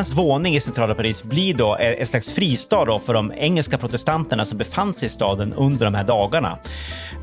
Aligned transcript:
Hans 0.00 0.12
våning 0.12 0.56
i 0.56 0.60
centrala 0.60 0.94
Paris 0.94 1.22
blir 1.22 1.54
då 1.54 1.76
en 1.76 2.06
slags 2.06 2.32
fristad 2.32 2.84
då 2.84 2.98
för 2.98 3.14
de 3.14 3.32
engelska 3.32 3.78
protestanterna 3.78 4.44
som 4.44 4.58
befann 4.58 4.94
sig 4.94 5.06
i 5.06 5.08
staden 5.08 5.52
under 5.52 5.84
de 5.84 5.94
här 5.94 6.04
dagarna. 6.04 6.58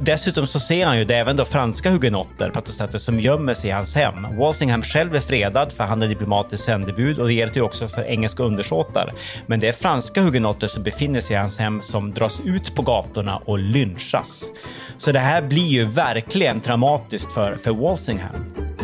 Dessutom 0.01 0.47
så 0.47 0.59
ser 0.59 0.85
han 0.85 0.97
ju 0.97 1.05
det 1.05 1.15
även 1.15 1.35
då 1.35 1.45
franska 1.45 1.91
hugenotter, 1.91 2.49
protestanter, 2.49 2.97
som 2.97 3.19
gömmer 3.19 3.53
sig 3.53 3.69
i 3.69 3.73
hans 3.73 3.95
hem. 3.95 4.37
Walsingham 4.37 4.83
själv 4.83 5.15
är 5.15 5.19
fredad 5.19 5.71
för 5.71 5.83
han 5.83 6.03
är 6.03 6.07
diplomatiskt 6.07 6.65
sändebud 6.65 7.19
och 7.19 7.27
det 7.27 7.33
gäller 7.33 7.55
ju 7.55 7.61
också 7.61 7.87
för 7.87 8.03
engelska 8.03 8.43
undersåtar. 8.43 9.13
Men 9.45 9.59
det 9.59 9.67
är 9.67 9.73
franska 9.73 10.21
hugenotter 10.21 10.67
som 10.67 10.83
befinner 10.83 11.21
sig 11.21 11.35
i 11.35 11.39
hans 11.39 11.59
hem 11.59 11.81
som 11.81 12.13
dras 12.13 12.41
ut 12.45 12.75
på 12.75 12.81
gatorna 12.81 13.37
och 13.37 13.59
lynchas. 13.59 14.45
Så 14.97 15.11
det 15.11 15.19
här 15.19 15.41
blir 15.41 15.67
ju 15.67 15.83
verkligen 15.83 16.61
traumatiskt 16.61 17.33
för, 17.33 17.55
för 17.55 17.71
Walsingham. 17.71 18.76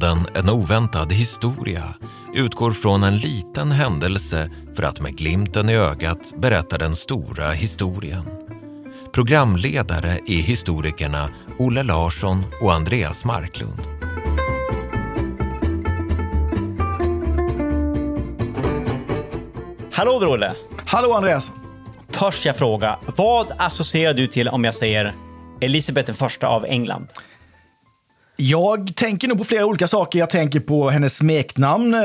Podden 0.00 0.26
En 0.34 0.50
oväntad 0.50 1.12
historia 1.12 1.94
utgår 2.34 2.72
från 2.72 3.02
en 3.02 3.16
liten 3.16 3.70
händelse 3.72 4.50
för 4.76 4.82
att 4.82 5.00
med 5.00 5.16
glimten 5.16 5.68
i 5.68 5.76
ögat 5.76 6.18
berätta 6.36 6.78
den 6.78 6.96
stora 6.96 7.50
historien. 7.50 8.22
Programledare 9.12 10.20
är 10.26 10.42
historikerna 10.42 11.30
Olle 11.58 11.82
Larsson 11.82 12.44
och 12.62 12.72
Andreas 12.72 13.24
Marklund. 13.24 13.80
Hallå 19.92 20.18
där 20.20 20.28
Olle! 20.28 20.54
Hallå 20.86 21.12
Andreas! 21.12 21.50
Törs 22.12 22.46
jag 22.46 22.56
fråga, 22.56 22.98
vad 23.16 23.46
associerar 23.56 24.14
du 24.14 24.26
till 24.26 24.48
om 24.48 24.64
jag 24.64 24.74
säger 24.74 25.14
Elisabeth 25.60 26.24
I 26.42 26.44
av 26.44 26.64
England? 26.64 27.06
Jag 28.40 28.96
tänker 28.96 29.28
nog 29.28 29.38
på 29.38 29.44
flera 29.44 29.66
olika 29.66 29.88
saker. 29.88 30.18
Jag 30.18 30.30
tänker 30.30 30.60
på 30.60 30.90
hennes 30.90 31.16
smeknamn, 31.16 31.94
eh, 31.94 32.00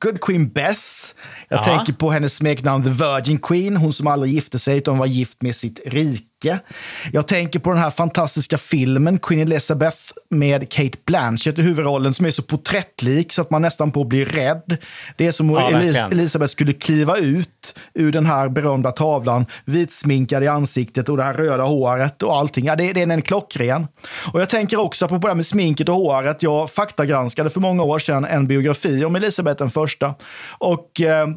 Good 0.00 0.20
Queen 0.20 0.48
Bess. 0.48 1.14
Jag 1.48 1.58
Ja. 1.60 1.64
tänker 1.64 1.92
på 1.92 2.10
hennes 2.10 2.34
smeknamn 2.34 2.84
The 2.84 2.90
Virgin 2.90 3.38
Queen, 3.38 3.76
hon 3.76 3.92
som 3.92 4.06
aldrig 4.06 4.32
gifte 4.32 4.58
sig 4.58 4.78
utan 4.78 4.98
var 4.98 5.06
gift 5.06 5.42
med 5.42 5.56
sitt 5.56 5.80
rike. 5.86 6.24
Jag 7.12 7.28
tänker 7.28 7.58
på 7.58 7.70
den 7.70 7.78
här 7.78 7.90
fantastiska 7.90 8.58
filmen 8.58 9.18
Queen 9.18 9.40
Elizabeth 9.40 9.98
med 10.30 10.72
Kate 10.72 10.98
Blanchett 11.06 11.58
i 11.58 11.62
huvudrollen 11.62 12.14
som 12.14 12.26
är 12.26 12.30
så 12.30 12.42
porträttlik 12.42 13.32
så 13.32 13.42
att 13.42 13.50
man 13.50 13.62
nästan 13.62 13.90
på 13.90 14.04
blir 14.04 14.24
rädd. 14.24 14.76
Det 15.16 15.26
är 15.26 15.32
som 15.32 15.50
om 15.50 15.56
Ja, 15.56 15.70
Elis-. 15.70 16.12
Elisabeth 16.12 16.52
skulle 16.52 16.72
kliva 16.72 17.16
ut 17.16 17.74
ur 17.94 18.12
den 18.12 18.26
här 18.26 18.48
berömda 18.48 18.90
tavlan, 18.90 19.46
vitsminkad 19.64 20.44
i 20.44 20.48
ansiktet 20.48 21.08
och 21.08 21.16
det 21.16 21.22
här 21.22 21.34
röda 21.34 21.62
håret 21.62 22.22
och 22.22 22.36
allting. 22.36 22.64
Ja, 22.64 22.76
det, 22.76 22.92
det 22.92 23.02
är 23.02 23.10
en 23.10 23.22
klockren. 23.22 23.86
Och 24.32 24.40
jag 24.40 24.50
tänker 24.50 24.80
också 24.80 25.08
på 25.08 25.18
det 25.18 25.28
här 25.28 25.34
med 25.34 25.46
sminket 25.46 25.88
och 25.88 25.94
håret. 25.94 26.42
Jag 26.42 26.70
faktagranskade 26.70 27.50
för 27.50 27.60
många 27.60 27.82
år 27.82 27.98
sedan 27.98 28.24
en 28.24 28.46
biografi 28.46 29.04
om 29.04 29.16
Elisabeth 29.16 29.58
den 29.58 29.70
första. 29.70 30.14
Och 30.58 31.00
eh, 31.00 31.28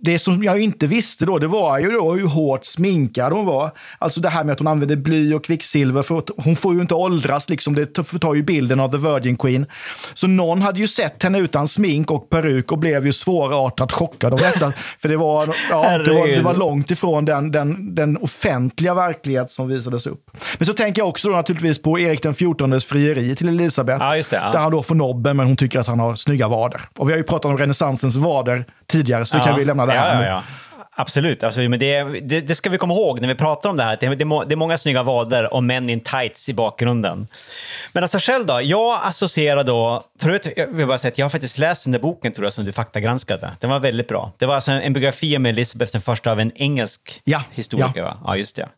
det 0.00 0.18
som 0.18 0.42
jag 0.42 0.60
inte 0.60 0.86
visste 0.86 1.26
då, 1.26 1.38
det 1.38 1.46
var 1.46 1.78
ju 1.78 1.90
då 1.90 2.12
hur 2.12 2.26
hårt 2.26 2.64
sminkad 2.64 3.32
hon 3.32 3.46
var. 3.46 3.70
Alltså 3.98 4.20
det 4.20 4.28
här 4.28 4.44
med 4.44 4.52
att 4.52 4.58
hon 4.58 4.68
använde 4.68 4.96
bly 4.96 5.34
och 5.34 5.44
kvicksilver, 5.44 6.02
för 6.02 6.18
att 6.18 6.30
hon 6.36 6.56
får 6.56 6.74
ju 6.74 6.80
inte 6.80 6.94
åldras, 6.94 7.48
liksom. 7.48 7.74
det 7.74 8.06
förtar 8.06 8.34
ju 8.34 8.42
bilden 8.42 8.80
av 8.80 8.90
The 8.90 8.96
Virgin 8.96 9.36
Queen. 9.36 9.66
Så 10.14 10.26
någon 10.26 10.62
hade 10.62 10.80
ju 10.80 10.86
sett 10.86 11.22
henne 11.22 11.38
utan 11.38 11.68
smink 11.68 12.10
och 12.10 12.30
peruk 12.30 12.72
och 12.72 12.78
blev 12.78 13.06
ju 13.06 13.12
svårartat 13.12 13.92
chockad 13.92 14.32
av 14.32 14.38
detta. 14.38 14.72
för 14.98 15.08
det 15.08 15.16
var, 15.16 15.54
ja, 15.70 15.98
det 15.98 16.14
var, 16.14 16.26
det 16.28 16.42
var 16.42 16.54
långt 16.54 16.90
ifrån 16.90 17.24
den, 17.24 17.50
den, 17.50 17.94
den 17.94 18.16
offentliga 18.16 18.94
verklighet 18.94 19.50
som 19.50 19.68
visades 19.68 20.06
upp. 20.06 20.30
Men 20.58 20.66
så 20.66 20.74
tänker 20.74 21.00
jag 21.00 21.08
också 21.08 21.28
då 21.28 21.34
naturligtvis 21.34 21.82
på 21.82 21.98
Erik 21.98 22.22
den 22.22 22.34
XIVs 22.34 22.84
frieri 22.84 23.36
till 23.36 23.48
Elisabeth. 23.48 24.04
Ja, 24.04 24.14
det, 24.14 24.26
ja. 24.30 24.52
Där 24.52 24.58
han 24.58 24.72
då 24.72 24.82
får 24.82 24.94
nobben, 24.94 25.36
men 25.36 25.46
hon 25.46 25.56
tycker 25.56 25.80
att 25.80 25.86
han 25.86 25.98
har 25.98 26.14
snygga 26.14 26.48
vader. 26.48 26.80
Och 26.96 27.08
vi 27.08 27.12
har 27.12 27.18
ju 27.18 27.24
pratat 27.24 27.44
om 27.44 27.58
renässansens 27.58 28.16
vader 28.16 28.64
tidigare, 28.86 29.26
så 29.26 29.36
det 29.36 29.42
kan 29.42 29.58
vi 29.58 29.64
lämna 29.64 29.87
det 29.88 29.98
här 29.98 30.22
ja, 30.22 30.28
ja, 30.28 30.30
ja. 30.30 30.42
Absolut, 31.00 31.42
alltså, 31.42 31.60
men 31.60 31.78
det, 31.78 32.02
det, 32.02 32.40
det 32.40 32.54
ska 32.54 32.70
vi 32.70 32.78
komma 32.78 32.94
ihåg 32.94 33.20
när 33.20 33.28
vi 33.28 33.34
pratar 33.34 33.70
om 33.70 33.76
det 33.76 33.82
här. 33.82 33.96
Det, 34.00 34.08
det, 34.08 34.14
det 34.14 34.54
är 34.54 34.56
många 34.56 34.78
snygga 34.78 35.02
vader 35.02 35.52
och 35.54 35.64
män 35.64 35.90
in 35.90 36.00
tights 36.00 36.48
i 36.48 36.54
bakgrunden. 36.54 37.28
Men 37.92 38.02
alltså 38.02 38.18
själv 38.20 38.46
då? 38.46 38.60
Jag 38.62 39.00
associerar 39.02 39.64
då... 39.64 40.04
Förut, 40.20 40.48
jag 40.56 40.66
vill 40.66 40.86
bara 40.86 40.98
säga 40.98 41.12
att 41.12 41.18
jag 41.18 41.24
har 41.24 41.30
faktiskt 41.30 41.58
läst 41.58 41.84
den 41.84 41.92
där 41.92 41.98
boken 42.00 42.32
tror 42.32 42.46
jag 42.46 42.52
som 42.52 42.64
du 42.64 42.72
faktagranskade. 42.72 43.50
Den 43.60 43.70
var 43.70 43.80
väldigt 43.80 44.08
bra. 44.08 44.32
Det 44.38 44.46
var 44.46 44.54
alltså 44.54 44.70
en 44.70 44.92
biografi 44.92 45.36
om 45.36 45.46
Elizabeth 45.46 45.92
den 45.92 46.00
första 46.00 46.32
av 46.32 46.40
en 46.40 46.52
engelsk 46.54 47.20
Ja, 47.24 47.42
historiker. 47.52 48.00
ja. 48.00 48.04
Va? 48.04 48.16
ja, 48.24 48.36
just 48.36 48.56
det. 48.56 48.68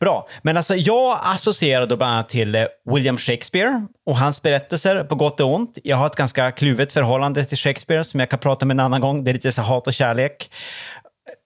Bra, 0.00 0.28
men 0.42 0.56
alltså 0.56 0.74
jag 0.74 1.18
associerar 1.22 1.86
då 1.86 1.96
bland 1.96 2.12
annat 2.12 2.28
till 2.28 2.54
eh, 2.54 2.64
William 2.90 3.18
Shakespeare 3.18 3.86
och 4.06 4.16
hans 4.16 4.42
berättelser 4.42 5.04
på 5.04 5.14
gott 5.14 5.40
och 5.40 5.54
ont. 5.54 5.78
Jag 5.84 5.96
har 5.96 6.06
ett 6.06 6.16
ganska 6.16 6.52
kluvet 6.52 6.92
förhållande 6.92 7.44
till 7.44 7.58
Shakespeare 7.58 8.04
som 8.04 8.20
jag 8.20 8.30
kan 8.30 8.38
prata 8.38 8.64
om 8.64 8.70
en 8.70 8.80
annan 8.80 9.00
gång. 9.00 9.24
Det 9.24 9.30
är 9.30 9.32
lite 9.32 9.52
så 9.52 9.62
hat 9.62 9.86
och 9.86 9.94
kärlek. 9.94 10.50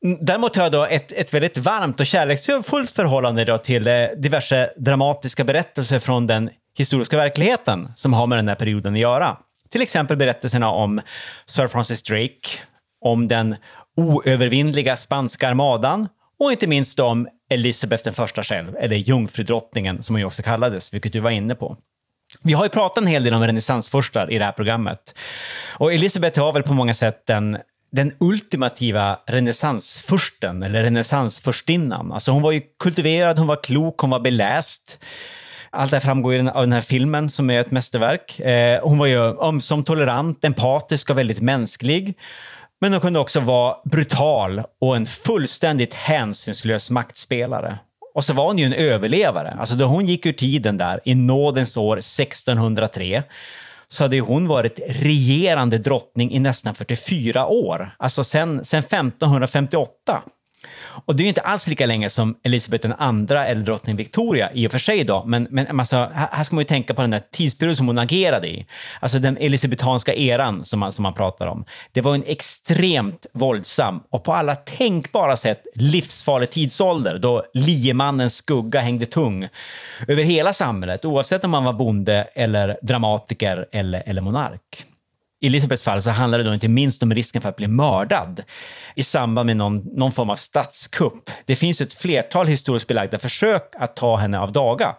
Mm, 0.04 0.18
däremot 0.20 0.56
har 0.56 0.62
jag 0.62 0.72
då 0.72 0.84
ett, 0.84 1.12
ett 1.12 1.34
väldigt 1.34 1.58
varmt 1.58 2.00
och 2.00 2.06
kärleksfullt 2.06 2.90
förhållande 2.90 3.44
då 3.44 3.58
till 3.58 3.86
eh, 3.86 4.04
diverse 4.16 4.70
dramatiska 4.76 5.44
berättelser 5.44 5.98
från 5.98 6.26
den 6.26 6.50
historiska 6.78 7.16
verkligheten 7.16 7.92
som 7.96 8.12
har 8.12 8.26
med 8.26 8.38
den 8.38 8.48
här 8.48 8.54
perioden 8.54 8.94
att 8.94 9.00
göra. 9.00 9.36
Till 9.70 9.82
exempel 9.82 10.16
berättelserna 10.16 10.70
om 10.70 11.00
Sir 11.46 11.68
Francis 11.68 12.02
Drake, 12.02 12.48
om 13.00 13.28
den 13.28 13.56
oövervinnliga 13.96 14.96
spanska 14.96 15.48
armadan 15.48 16.08
och 16.38 16.52
inte 16.52 16.66
minst 16.66 17.00
om 17.00 17.28
Elisabeth 17.50 18.04
den 18.04 18.12
första 18.12 18.42
själv, 18.42 18.76
eller 18.76 18.96
jungfrudrottningen 18.96 20.02
som 20.02 20.14
hon 20.14 20.20
ju 20.20 20.26
också 20.26 20.42
kallades, 20.42 20.94
vilket 20.94 21.12
du 21.12 21.20
var 21.20 21.30
inne 21.30 21.54
på. 21.54 21.76
Vi 22.42 22.52
har 22.52 22.64
ju 22.64 22.68
pratat 22.68 23.02
en 23.02 23.06
hel 23.06 23.24
del 23.24 23.34
om 23.34 23.46
renässansfurstar 23.46 24.32
i 24.32 24.38
det 24.38 24.44
här 24.44 24.52
programmet. 24.52 25.18
Och 25.78 25.92
Elisabeth 25.92 26.40
var 26.40 26.52
väl 26.52 26.62
på 26.62 26.72
många 26.72 26.94
sätt 26.94 27.26
den, 27.26 27.58
den 27.92 28.12
ultimativa 28.20 29.18
renässansfursten, 29.26 30.62
eller 30.62 30.82
renässansfurstinnan. 30.82 32.12
Alltså 32.12 32.30
hon 32.30 32.42
var 32.42 32.52
ju 32.52 32.62
kultiverad, 32.78 33.38
hon 33.38 33.46
var 33.46 33.62
klok, 33.62 34.00
hon 34.00 34.10
var 34.10 34.20
beläst. 34.20 34.98
Allt 35.70 35.90
det 35.90 35.96
här 35.96 36.02
framgår 36.02 36.34
ju 36.34 36.50
av 36.50 36.62
den 36.62 36.72
här 36.72 36.80
filmen 36.80 37.28
som 37.28 37.50
är 37.50 37.60
ett 37.60 37.70
mästerverk. 37.70 38.40
Eh, 38.40 38.80
hon 38.82 38.98
var 38.98 39.06
ju 39.06 39.18
ömsom 39.18 39.84
tolerant, 39.84 40.44
empatisk 40.44 41.10
och 41.10 41.18
väldigt 41.18 41.40
mänsklig. 41.40 42.14
Men 42.80 42.92
hon 42.92 43.00
kunde 43.00 43.18
också 43.18 43.40
vara 43.40 43.76
brutal 43.84 44.62
och 44.80 44.96
en 44.96 45.06
fullständigt 45.06 45.94
hänsynslös 45.94 46.90
maktspelare. 46.90 47.78
Och 48.14 48.24
så 48.24 48.34
var 48.34 48.46
hon 48.46 48.58
ju 48.58 48.64
en 48.64 48.72
överlevare. 48.72 49.56
Alltså 49.60 49.74
då 49.74 49.84
hon 49.84 50.06
gick 50.06 50.26
ur 50.26 50.32
tiden 50.32 50.76
där 50.76 51.00
i 51.04 51.14
nådens 51.14 51.76
år 51.76 51.96
1603 51.98 53.22
så 53.88 54.04
hade 54.04 54.16
ju 54.16 54.22
hon 54.22 54.48
varit 54.48 54.80
regerande 54.88 55.78
drottning 55.78 56.32
i 56.32 56.38
nästan 56.38 56.74
44 56.74 57.46
år. 57.46 57.94
Alltså 57.98 58.24
sen, 58.24 58.64
sen 58.64 58.78
1558. 58.78 60.22
Och 61.06 61.16
det 61.16 61.22
är 61.22 61.24
ju 61.24 61.28
inte 61.28 61.40
alls 61.40 61.66
lika 61.66 61.86
länge 61.86 62.10
som 62.10 62.36
Elisabeth 62.42 62.86
II 62.88 63.36
eller 63.36 63.54
drottning 63.54 63.96
Victoria 63.96 64.52
i 64.52 64.66
och 64.66 64.72
för 64.72 64.78
sig 64.78 65.04
då, 65.04 65.24
men, 65.24 65.46
men 65.50 65.80
alltså, 65.80 66.10
här 66.14 66.44
ska 66.44 66.56
man 66.56 66.60
ju 66.60 66.66
tänka 66.66 66.94
på 66.94 67.00
den 67.00 67.10
där 67.10 67.22
tidsperioden 67.32 67.76
som 67.76 67.86
hon 67.86 67.98
agerade 67.98 68.48
i. 68.48 68.66
Alltså 69.00 69.18
den 69.18 69.36
elisabetanska 69.36 70.14
eran 70.14 70.64
som 70.64 70.80
man, 70.80 70.92
som 70.92 71.02
man 71.02 71.14
pratar 71.14 71.46
om. 71.46 71.64
Det 71.92 72.00
var 72.00 72.14
en 72.14 72.24
extremt 72.26 73.26
våldsam 73.32 74.00
och 74.10 74.24
på 74.24 74.32
alla 74.32 74.56
tänkbara 74.56 75.36
sätt 75.36 75.62
livsfarlig 75.74 76.50
tidsålder 76.50 77.18
då 77.18 77.44
liemannens 77.54 78.36
skugga 78.36 78.80
hängde 78.80 79.06
tung 79.06 79.48
över 80.08 80.22
hela 80.22 80.52
samhället, 80.52 81.04
oavsett 81.04 81.44
om 81.44 81.50
man 81.50 81.64
var 81.64 81.72
bonde 81.72 82.28
eller 82.34 82.78
dramatiker 82.82 83.66
eller, 83.72 84.02
eller 84.06 84.22
monark. 84.22 84.84
I 85.46 85.48
Elisabeths 85.48 85.82
fall 85.82 86.02
så 86.02 86.10
handlar 86.10 86.38
det 86.38 86.44
då 86.44 86.54
inte 86.54 86.68
minst 86.68 87.02
om 87.02 87.14
risken 87.14 87.42
för 87.42 87.48
att 87.48 87.56
bli 87.56 87.66
mördad 87.66 88.42
i 88.94 89.02
samband 89.02 89.46
med 89.46 89.56
någon, 89.56 89.78
någon 89.78 90.12
form 90.12 90.30
av 90.30 90.36
statskupp. 90.36 91.30
Det 91.44 91.56
finns 91.56 91.80
ju 91.80 91.84
ett 91.84 91.92
flertal 91.92 92.46
historiskt 92.46 92.86
belagda 92.86 93.18
försök 93.18 93.62
att 93.78 93.96
ta 93.96 94.16
henne 94.16 94.38
av 94.38 94.52
daga. 94.52 94.96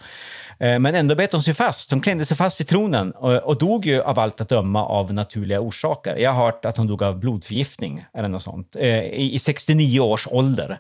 Eh, 0.60 0.80
men 0.80 0.96
ändå 0.96 1.16
bet 1.16 1.32
hon 1.32 1.42
sig 1.42 1.54
fast. 1.54 1.92
Hon 1.92 2.02
klängde 2.02 2.26
sig 2.26 2.38
fast 2.38 2.60
vid 2.60 2.68
tronen 2.68 3.12
och, 3.12 3.34
och 3.34 3.58
dog 3.58 3.86
ju 3.86 4.02
av 4.02 4.20
allt 4.20 4.42
att 4.42 4.50
döma 4.50 4.86
av 4.86 5.14
naturliga 5.14 5.60
orsaker. 5.60 6.16
Jag 6.16 6.34
har 6.34 6.46
hört 6.46 6.66
att 6.66 6.78
hon 6.78 6.88
dog 6.88 7.04
av 7.04 7.20
blodförgiftning 7.20 8.06
eller 8.14 8.28
något 8.28 8.44
sånt 8.44 8.76
eh, 8.76 9.00
i, 9.00 9.34
i 9.34 9.40
69 9.40 10.00
års 10.00 10.28
ålder. 10.28 10.80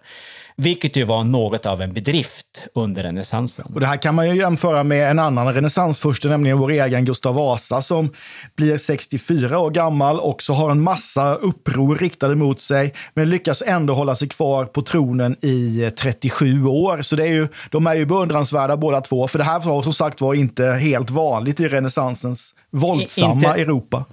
Vilket 0.61 0.95
ju 0.95 1.03
var 1.03 1.23
något 1.23 1.65
av 1.65 1.81
en 1.81 1.93
bedrift 1.93 2.67
under 2.75 3.03
renässansen. 3.03 3.65
Och 3.73 3.79
det 3.79 3.85
här 3.85 3.97
kan 3.97 4.15
man 4.15 4.29
ju 4.29 4.35
jämföra 4.35 4.83
med 4.83 5.11
en 5.11 5.19
annan 5.19 5.53
renässansfurste, 5.53 6.27
nämligen 6.27 6.57
vår 6.57 6.71
egen 6.71 7.05
Gustav 7.05 7.35
Vasa 7.35 7.81
som 7.81 8.13
blir 8.55 8.77
64 8.77 9.59
år 9.59 9.71
gammal 9.71 10.19
och 10.19 10.41
så 10.41 10.53
har 10.53 10.71
en 10.71 10.81
massa 10.83 11.35
uppror 11.35 11.95
riktade 11.95 12.35
mot 12.35 12.61
sig, 12.61 12.93
men 13.13 13.29
lyckas 13.29 13.63
ändå 13.67 13.93
hålla 13.93 14.15
sig 14.15 14.29
kvar 14.29 14.65
på 14.65 14.81
tronen 14.81 15.35
i 15.41 15.91
37 15.97 16.65
år. 16.65 17.01
Så 17.01 17.15
det 17.15 17.23
är 17.23 17.31
ju, 17.31 17.47
de 17.71 17.87
är 17.87 17.95
ju 17.95 18.05
beundransvärda 18.05 18.77
båda 18.77 19.01
två, 19.01 19.27
för 19.27 19.37
det 19.37 19.45
här 19.45 19.59
var 19.59 19.81
som 19.83 19.93
sagt 19.93 20.21
var 20.21 20.33
inte 20.33 20.65
helt 20.65 21.09
vanligt 21.09 21.59
i 21.59 21.67
renässansens 21.67 22.55
våldsamma 22.71 23.33
inte- 23.33 23.49
Europa. 23.61 24.05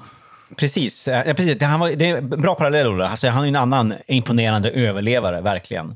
Precis. 0.57 1.09
Eh, 1.09 1.23
Ja, 1.27 1.35
precis. 1.35 1.59
Det, 1.59 1.67
han 1.67 1.81
var, 1.81 1.91
det 1.91 2.09
är 2.11 2.17
en 2.17 2.29
bra 2.29 2.55
parallell, 2.55 2.87
Olle. 2.87 3.09
Alltså, 3.09 3.29
han 3.29 3.45
är 3.45 3.49
en 3.49 3.57
annan 3.57 3.95
imponerande 4.07 4.71
överlevare, 4.71 5.41
verkligen. 5.41 5.95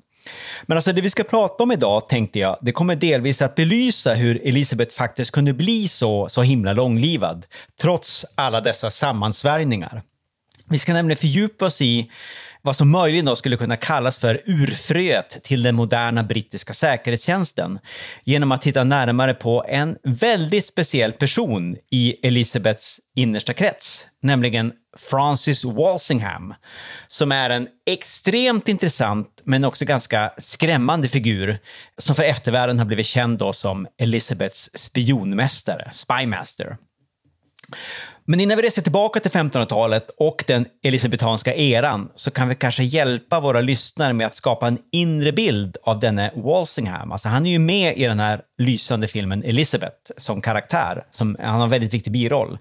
Men 0.63 0.79
alltså 0.79 0.93
det 0.93 1.01
vi 1.01 1.11
ska 1.11 1.25
prata 1.25 1.63
om 1.63 1.73
idag, 1.73 2.09
tänkte 2.09 2.39
jag, 2.39 2.59
det 2.61 2.73
kommer 2.73 2.97
delvis 2.97 3.43
att 3.43 3.55
belysa 3.55 4.15
hur 4.15 4.47
Elisabeth 4.49 4.95
faktiskt 4.95 5.31
kunde 5.31 5.53
bli 5.53 5.89
så, 5.89 6.29
så 6.29 6.43
himla 6.43 6.73
långlivad, 6.73 7.47
trots 7.81 8.27
alla 8.35 8.61
dessa 8.61 8.91
sammansvärjningar. 8.91 10.03
Vi 10.71 10.79
ska 10.79 10.93
nämligen 10.93 11.17
fördjupa 11.17 11.67
oss 11.67 11.83
i 11.83 12.11
vad 12.69 12.77
som 12.77 12.91
möjligen 12.91 13.25
då 13.25 13.37
skulle 13.37 13.57
kunna 13.57 13.77
kallas 13.77 14.19
för 14.19 14.43
urfröet 14.47 15.43
till 15.43 15.63
den 15.63 15.75
moderna 15.75 16.23
brittiska 16.23 16.75
säkerhetstjänsten 16.75 17.79
genom 18.25 18.53
att 18.53 18.63
titta 18.63 18.85
närmare 18.85 19.35
på 19.35 19.65
en 19.69 19.97
väldigt 20.03 20.67
speciell 20.67 21.13
person 21.13 21.77
i 21.91 22.27
Elizabeths 22.27 23.01
innersta 23.17 23.53
krets, 23.53 24.07
nämligen 24.23 24.73
Francis 25.11 25.65
Walsingham, 25.65 26.55
som 27.09 27.33
är 27.33 27.51
en 27.51 27.69
extremt 27.87 28.69
intressant 28.69 29.41
men 29.45 29.65
också 29.65 29.85
ganska 29.85 30.33
skrämmande 30.39 31.09
figur 31.09 31.59
som 31.99 32.15
för 32.15 32.23
eftervärlden 32.23 32.79
har 32.79 32.87
blivit 32.87 33.07
känd 33.07 33.39
då 33.39 33.53
som 33.53 33.87
Elizabeths 33.99 34.71
spionmästare, 34.75 35.91
spymaster. 35.93 36.77
Men 38.31 38.41
innan 38.41 38.57
vi 38.57 38.63
reser 38.63 38.83
tillbaka 38.83 39.21
till 39.21 39.31
1500-talet 39.31 40.11
och 40.19 40.45
den 40.47 40.67
elisabetanska 40.83 41.55
eran 41.55 42.09
så 42.15 42.31
kan 42.31 42.49
vi 42.49 42.55
kanske 42.55 42.83
hjälpa 42.83 43.41
våra 43.41 43.61
lyssnare 43.61 44.13
med 44.13 44.27
att 44.27 44.37
skapa 44.37 44.67
en 44.67 44.79
inre 44.93 45.33
bild 45.33 45.77
av 45.83 46.01
denne 46.01 46.33
Walsingham. 46.37 47.13
Alltså 47.13 47.29
han 47.29 47.47
är 47.47 47.51
ju 47.51 47.59
med 47.59 47.99
i 47.99 48.05
den 48.05 48.21
här 48.21 48.41
lysande 48.59 49.07
filmen 49.07 49.45
Elizabeth 49.45 50.13
som 50.17 50.41
karaktär. 50.41 51.05
Som, 51.11 51.37
han 51.41 51.57
har 51.57 51.65
en 51.65 51.71
väldigt 51.71 51.95
viktig 51.95 52.13
biroll. 52.13 52.59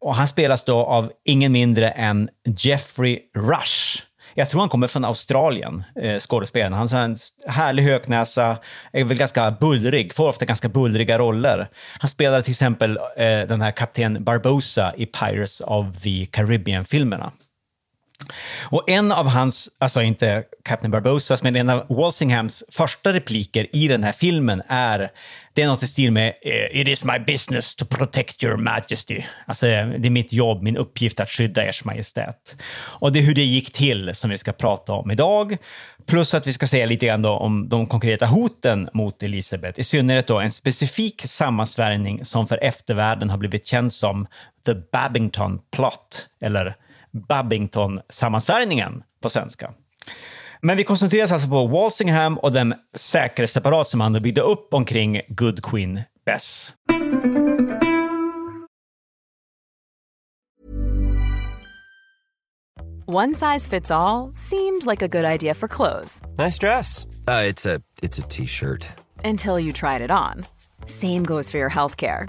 Och 0.00 0.14
han 0.14 0.28
spelas 0.28 0.64
då 0.64 0.76
av 0.76 1.12
ingen 1.24 1.52
mindre 1.52 1.90
än 1.90 2.28
Jeffrey 2.58 3.20
Rush. 3.36 4.02
Jag 4.38 4.48
tror 4.48 4.60
han 4.60 4.68
kommer 4.68 4.86
från 4.86 5.04
Australien, 5.04 5.84
eh, 6.02 6.18
skådespelaren. 6.18 6.72
Han 6.72 6.88
har 6.88 7.00
en 7.00 7.16
härlig 7.46 7.82
höknäsa, 7.82 8.56
är 8.92 9.04
väl 9.04 9.16
ganska 9.16 9.50
bullrig, 9.50 10.14
får 10.14 10.28
ofta 10.28 10.44
ganska 10.44 10.68
bullriga 10.68 11.18
roller. 11.18 11.68
Han 11.98 12.08
spelade 12.08 12.42
till 12.42 12.50
exempel 12.50 12.96
eh, 12.96 13.40
den 13.48 13.60
här 13.60 13.70
kapten 13.70 14.24
Barbosa 14.24 14.94
i 14.96 15.06
Pirates 15.06 15.60
of 15.60 16.00
the 16.02 16.26
Caribbean-filmerna. 16.26 17.32
Och 18.62 18.90
en 18.90 19.12
av 19.12 19.28
hans, 19.28 19.68
alltså 19.78 20.02
inte 20.02 20.44
Captain 20.64 20.90
Barbosas, 20.90 21.42
men 21.42 21.56
en 21.56 21.70
av 21.70 21.86
Walsinghams 21.88 22.64
första 22.72 23.12
repliker 23.12 23.76
i 23.76 23.88
den 23.88 24.04
här 24.04 24.12
filmen 24.12 24.62
är, 24.68 25.10
det 25.54 25.62
är 25.62 25.66
något 25.66 25.82
i 25.82 25.86
stil 25.86 26.12
med 26.12 26.34
eh, 26.42 26.80
“It 26.80 26.88
is 26.88 27.04
my 27.04 27.18
business 27.18 27.74
to 27.74 27.84
protect 27.84 28.44
your 28.44 28.56
majesty”. 28.56 29.22
Alltså 29.46 29.66
det 29.66 30.08
är 30.08 30.10
mitt 30.10 30.32
jobb, 30.32 30.62
min 30.62 30.76
uppgift 30.76 31.20
att 31.20 31.30
skydda 31.30 31.64
ers 31.64 31.84
majestät. 31.84 32.56
Och 32.76 33.12
det 33.12 33.18
är 33.18 33.22
hur 33.22 33.34
det 33.34 33.44
gick 33.44 33.72
till 33.72 34.14
som 34.14 34.30
vi 34.30 34.38
ska 34.38 34.52
prata 34.52 34.92
om 34.92 35.10
idag. 35.10 35.56
Plus 36.06 36.34
att 36.34 36.46
vi 36.46 36.52
ska 36.52 36.66
säga 36.66 36.86
lite 36.86 37.06
grann 37.06 37.22
då 37.22 37.30
om 37.30 37.68
de 37.68 37.86
konkreta 37.86 38.26
hoten 38.26 38.88
mot 38.92 39.22
Elisabeth, 39.22 39.80
i 39.80 39.84
synnerhet 39.84 40.26
då 40.26 40.40
en 40.40 40.52
specifik 40.52 41.22
sammansvärjning 41.26 42.24
som 42.24 42.46
för 42.46 42.64
eftervärlden 42.64 43.30
har 43.30 43.38
blivit 43.38 43.66
känd 43.66 43.92
som 43.92 44.26
The 44.66 44.74
Babington 44.92 45.60
Plot, 45.70 46.26
eller 46.40 46.76
Babington-sammansvärjningen 47.28 49.02
på 49.20 49.28
svenska. 49.28 49.72
Men 50.62 50.76
vi 50.76 50.84
koncentrerar 50.84 51.24
oss 51.24 51.32
alltså 51.32 51.48
på 51.48 51.66
Walsingham 51.66 52.38
och 52.38 52.52
den 52.52 52.74
säkerhetsapparat 52.94 53.86
som 53.86 54.00
han 54.00 54.12
byggde 54.12 54.40
upp 54.40 54.74
omkring 54.74 55.20
Good 55.28 55.62
Queen 55.64 56.00
Bess. 56.26 56.74
One 63.08 63.34
size 63.34 63.68
fits 63.70 63.90
all 63.90 64.32
seemed 64.34 64.84
like 64.86 65.04
a 65.04 65.08
good 65.08 65.24
idea 65.24 65.54
for 65.54 65.68
clothes 65.68 66.20
Nice 66.38 66.58
dress. 66.58 67.06
Uh, 67.28 67.44
it's 67.44 67.66
a 67.66 67.80
it's 68.02 68.18
a 68.18 68.26
t-shirt. 68.28 68.88
until 69.24 69.60
you 69.60 69.72
tried 69.72 70.02
it 70.02 70.10
on. 70.10 70.44
Same 70.86 71.22
goes 71.24 71.50
for 71.50 71.58
your 71.58 71.70
healthcare. 71.70 72.28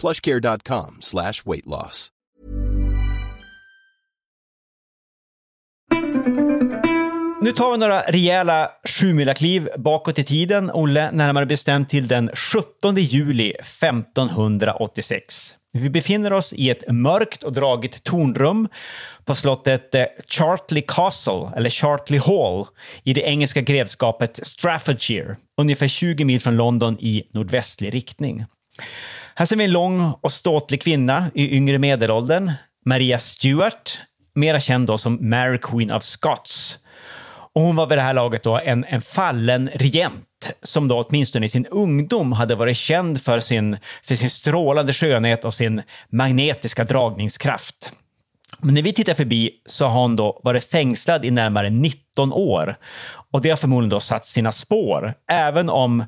plushcare.com 0.00 0.96
slash 1.00 1.42
weight 1.46 1.66
loss. 1.66 2.12
Nu 7.42 7.52
tar 7.52 7.72
vi 7.72 7.78
några 7.78 8.00
rejäla 8.00 8.70
sjumilakliv 8.84 9.68
bakåt 9.76 10.18
i 10.18 10.24
tiden, 10.24 10.70
Olle, 10.70 11.10
närmare 11.10 11.46
bestämt 11.46 11.88
till 11.88 12.08
den 12.08 12.30
17 12.34 12.96
juli 12.96 13.50
1586. 13.50 15.54
Vi 15.72 15.90
befinner 15.90 16.32
oss 16.32 16.52
i 16.52 16.70
ett 16.70 16.82
mörkt 16.88 17.42
och 17.42 17.52
dragigt 17.52 18.04
tornrum 18.04 18.68
på 19.24 19.34
slottet 19.34 19.94
eh, 19.94 20.04
Chartley 20.26 20.82
Castle, 20.86 21.50
eller 21.56 21.70
Chartley 21.70 22.20
Hall, 22.20 22.66
i 23.04 23.12
det 23.12 23.20
engelska 23.20 23.60
grevskapet 23.60 24.40
Staffordshire, 24.42 25.36
ungefär 25.60 25.88
20 25.88 26.24
mil 26.24 26.40
från 26.40 26.56
London 26.56 26.98
i 27.00 27.22
nordvästlig 27.32 27.94
riktning. 27.94 28.44
Här 29.38 29.46
ser 29.46 29.56
vi 29.56 29.64
en 29.64 29.72
lång 29.72 30.12
och 30.20 30.32
ståtlig 30.32 30.82
kvinna 30.82 31.30
i 31.34 31.56
yngre 31.56 31.78
medelåldern, 31.78 32.52
Maria 32.84 33.18
Stuart, 33.18 34.00
mera 34.34 34.60
känd 34.60 34.86
då 34.86 34.98
som 34.98 35.30
Mary 35.30 35.58
Queen 35.58 35.90
of 35.90 36.04
Scots. 36.04 36.78
Och 37.54 37.62
hon 37.62 37.76
var 37.76 37.86
vid 37.86 37.98
det 37.98 38.02
här 38.02 38.14
laget 38.14 38.42
då 38.42 38.58
en, 38.58 38.84
en 38.84 39.02
fallen 39.02 39.70
regent 39.74 40.50
som 40.62 40.88
då 40.88 41.02
åtminstone 41.02 41.46
i 41.46 41.48
sin 41.48 41.66
ungdom 41.66 42.32
hade 42.32 42.54
varit 42.54 42.76
känd 42.76 43.22
för 43.22 43.40
sin, 43.40 43.76
för 44.02 44.14
sin 44.14 44.30
strålande 44.30 44.92
skönhet 44.92 45.44
och 45.44 45.54
sin 45.54 45.82
magnetiska 46.10 46.84
dragningskraft. 46.84 47.92
Men 48.58 48.74
när 48.74 48.82
vi 48.82 48.92
tittar 48.92 49.14
förbi 49.14 49.50
så 49.66 49.86
har 49.86 50.00
hon 50.00 50.16
då 50.16 50.40
varit 50.44 50.70
fängslad 50.70 51.24
i 51.24 51.30
närmare 51.30 51.70
19 51.70 52.32
år. 52.32 52.76
Och 53.32 53.40
det 53.40 53.50
har 53.50 53.56
förmodligen 53.56 53.90
då 53.90 54.00
satt 54.00 54.26
sina 54.26 54.52
spår, 54.52 55.14
även 55.30 55.70
om 55.70 56.04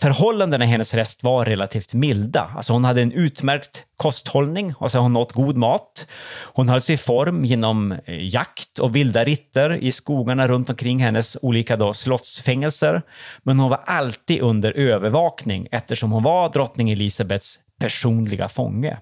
förhållandena 0.00 0.64
i 0.64 0.68
hennes 0.68 0.94
rest 0.94 1.22
var 1.22 1.44
relativt 1.44 1.94
milda. 1.94 2.50
Alltså 2.56 2.72
hon 2.72 2.84
hade 2.84 3.02
en 3.02 3.12
utmärkt 3.12 3.84
kosthållning, 3.96 4.74
alltså 4.80 4.98
hon 4.98 5.16
åt 5.16 5.32
god 5.32 5.56
mat. 5.56 6.06
Hon 6.42 6.68
höll 6.68 6.80
sig 6.80 6.94
i 6.94 6.98
form 6.98 7.44
genom 7.44 7.92
eh, 7.92 7.98
jakt 8.06 8.78
och 8.78 8.96
vilda 8.96 9.24
ritter 9.24 9.70
i 9.70 9.92
skogarna 9.92 10.48
runt 10.48 10.70
omkring 10.70 10.98
hennes 10.98 11.36
olika 11.42 11.76
då 11.76 11.94
slottsfängelser. 11.94 13.02
Men 13.42 13.58
hon 13.60 13.70
var 13.70 13.80
alltid 13.86 14.40
under 14.40 14.72
övervakning 14.72 15.68
eftersom 15.70 16.12
hon 16.12 16.22
var 16.22 16.52
drottning 16.52 16.90
Elisabets 16.90 17.58
personliga 17.80 18.48
fånge. 18.48 18.98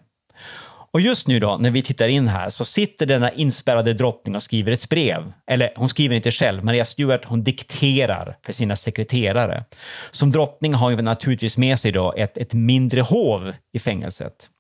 Och 0.97 1.01
just 1.01 1.29
nu 1.29 1.39
då, 1.39 1.57
när 1.57 1.71
vi 1.71 1.83
tittar 1.83 2.09
in 2.09 2.29
här, 2.29 2.51
så 2.51 2.65
sitter 2.65 3.07
denna 3.07 3.33
inspärrade 3.33 3.93
drottning 3.93 4.37
och 4.37 4.43
skriver 4.43 4.73
ett 4.73 4.89
brev. 4.89 5.33
Eller 5.47 5.73
hon 5.77 5.89
skriver 5.89 6.17
inte 6.17 6.31
själv, 6.31 6.65
Maria 6.65 6.85
Stuart 6.85 7.25
hon 7.25 7.45
dikterar 7.45 8.37
för 8.47 8.53
sina 8.53 8.77
sekreterare. 8.77 9.65
Som 10.11 10.31
drottning 10.31 10.75
har 10.75 10.93
hon 10.93 11.05
naturligtvis 11.05 11.59
med 11.59 11.81
sig 11.81 11.93
då 11.93 12.15
ett, 12.17 12.39
ett 12.39 12.53
mindre 12.53 13.01
hov 13.01 13.53
i 13.73 13.79
fängelset. 13.79 14.51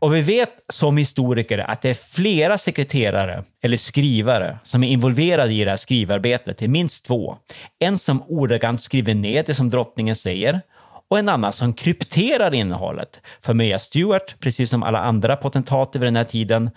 Och 0.00 0.14
vi 0.14 0.20
vet 0.20 0.50
som 0.68 0.96
historiker 0.96 1.58
att 1.58 1.82
det 1.82 1.90
är 1.90 1.94
flera 1.94 2.58
sekreterare 2.58 3.44
eller 3.62 3.76
skrivare 3.76 4.58
som 4.64 4.84
är 4.84 4.88
involverade 4.88 5.52
i 5.52 5.64
det 5.64 5.70
här 5.70 5.76
skrivarbetet. 5.76 6.58
Det 6.58 6.64
är 6.64 6.68
minst 6.68 7.06
två. 7.06 7.36
En 7.78 7.98
som 7.98 8.22
ordagrant 8.22 8.82
skriver 8.82 9.14
ner 9.14 9.44
det 9.46 9.54
som 9.54 9.70
drottningen 9.70 10.16
säger 10.16 10.60
och 11.08 11.18
en 11.18 11.28
annan 11.28 11.52
som 11.52 11.74
krypterar 11.74 12.54
innehållet. 12.54 13.20
För 13.40 13.54
Maria 13.54 13.78
Stuart, 13.78 14.34
precis 14.40 14.70
som 14.70 14.82
alla 14.82 14.98
andra 14.98 15.36
potentater 15.36 15.98
vid 15.98 16.06
den 16.06 16.16
här 16.16 16.24
tiden, 16.24 16.70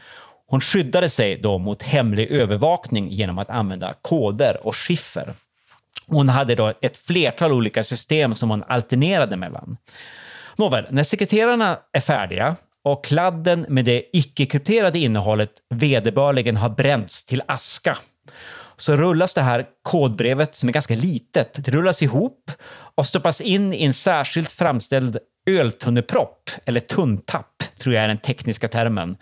hon 0.47 0.61
skyddade 0.61 1.09
sig 1.09 1.37
då 1.37 1.57
mot 1.57 1.83
hemlig 1.83 2.31
övervakning 2.31 3.09
genom 3.09 3.37
att 3.37 3.49
använda 3.49 3.93
koder 4.01 4.67
och 4.67 4.75
skiffer. 4.75 5.33
Hon 6.07 6.29
hade 6.29 6.55
då 6.55 6.73
ett 6.81 6.97
flertal 6.97 7.51
olika 7.51 7.83
system 7.83 8.35
som 8.35 8.49
hon 8.49 8.63
alternerade 8.67 9.37
mellan. 9.37 9.77
Nåväl, 10.57 10.87
när 10.89 11.03
sekreterarna 11.03 11.79
är 11.91 11.99
färdiga 11.99 12.55
och 12.83 13.05
kladden 13.05 13.65
med 13.69 13.85
det 13.85 14.03
icke-krypterade 14.13 14.99
innehållet 14.99 15.51
vederbörligen 15.69 16.57
har 16.57 16.69
bränts 16.69 17.25
till 17.25 17.41
aska 17.45 17.97
så 18.77 18.95
rullas 18.95 19.33
det 19.33 19.41
här 19.41 19.65
kodbrevet, 19.81 20.55
som 20.55 20.69
är 20.69 20.73
ganska 20.73 20.95
litet, 20.95 21.65
det 21.65 21.71
rullas 21.71 22.01
ihop 22.01 22.51
och 22.95 23.05
stoppas 23.05 23.41
in 23.41 23.73
i 23.73 23.85
en 23.85 23.93
särskilt 23.93 24.51
framställd 24.51 25.17
öltunnepropp, 25.45 26.49
eller 26.65 26.79
tunntapp, 26.79 27.63
tror 27.77 27.95
jag 27.95 28.03
är 28.03 28.07
den 28.07 28.17
tekniska 28.17 28.67
termen, 28.67 29.17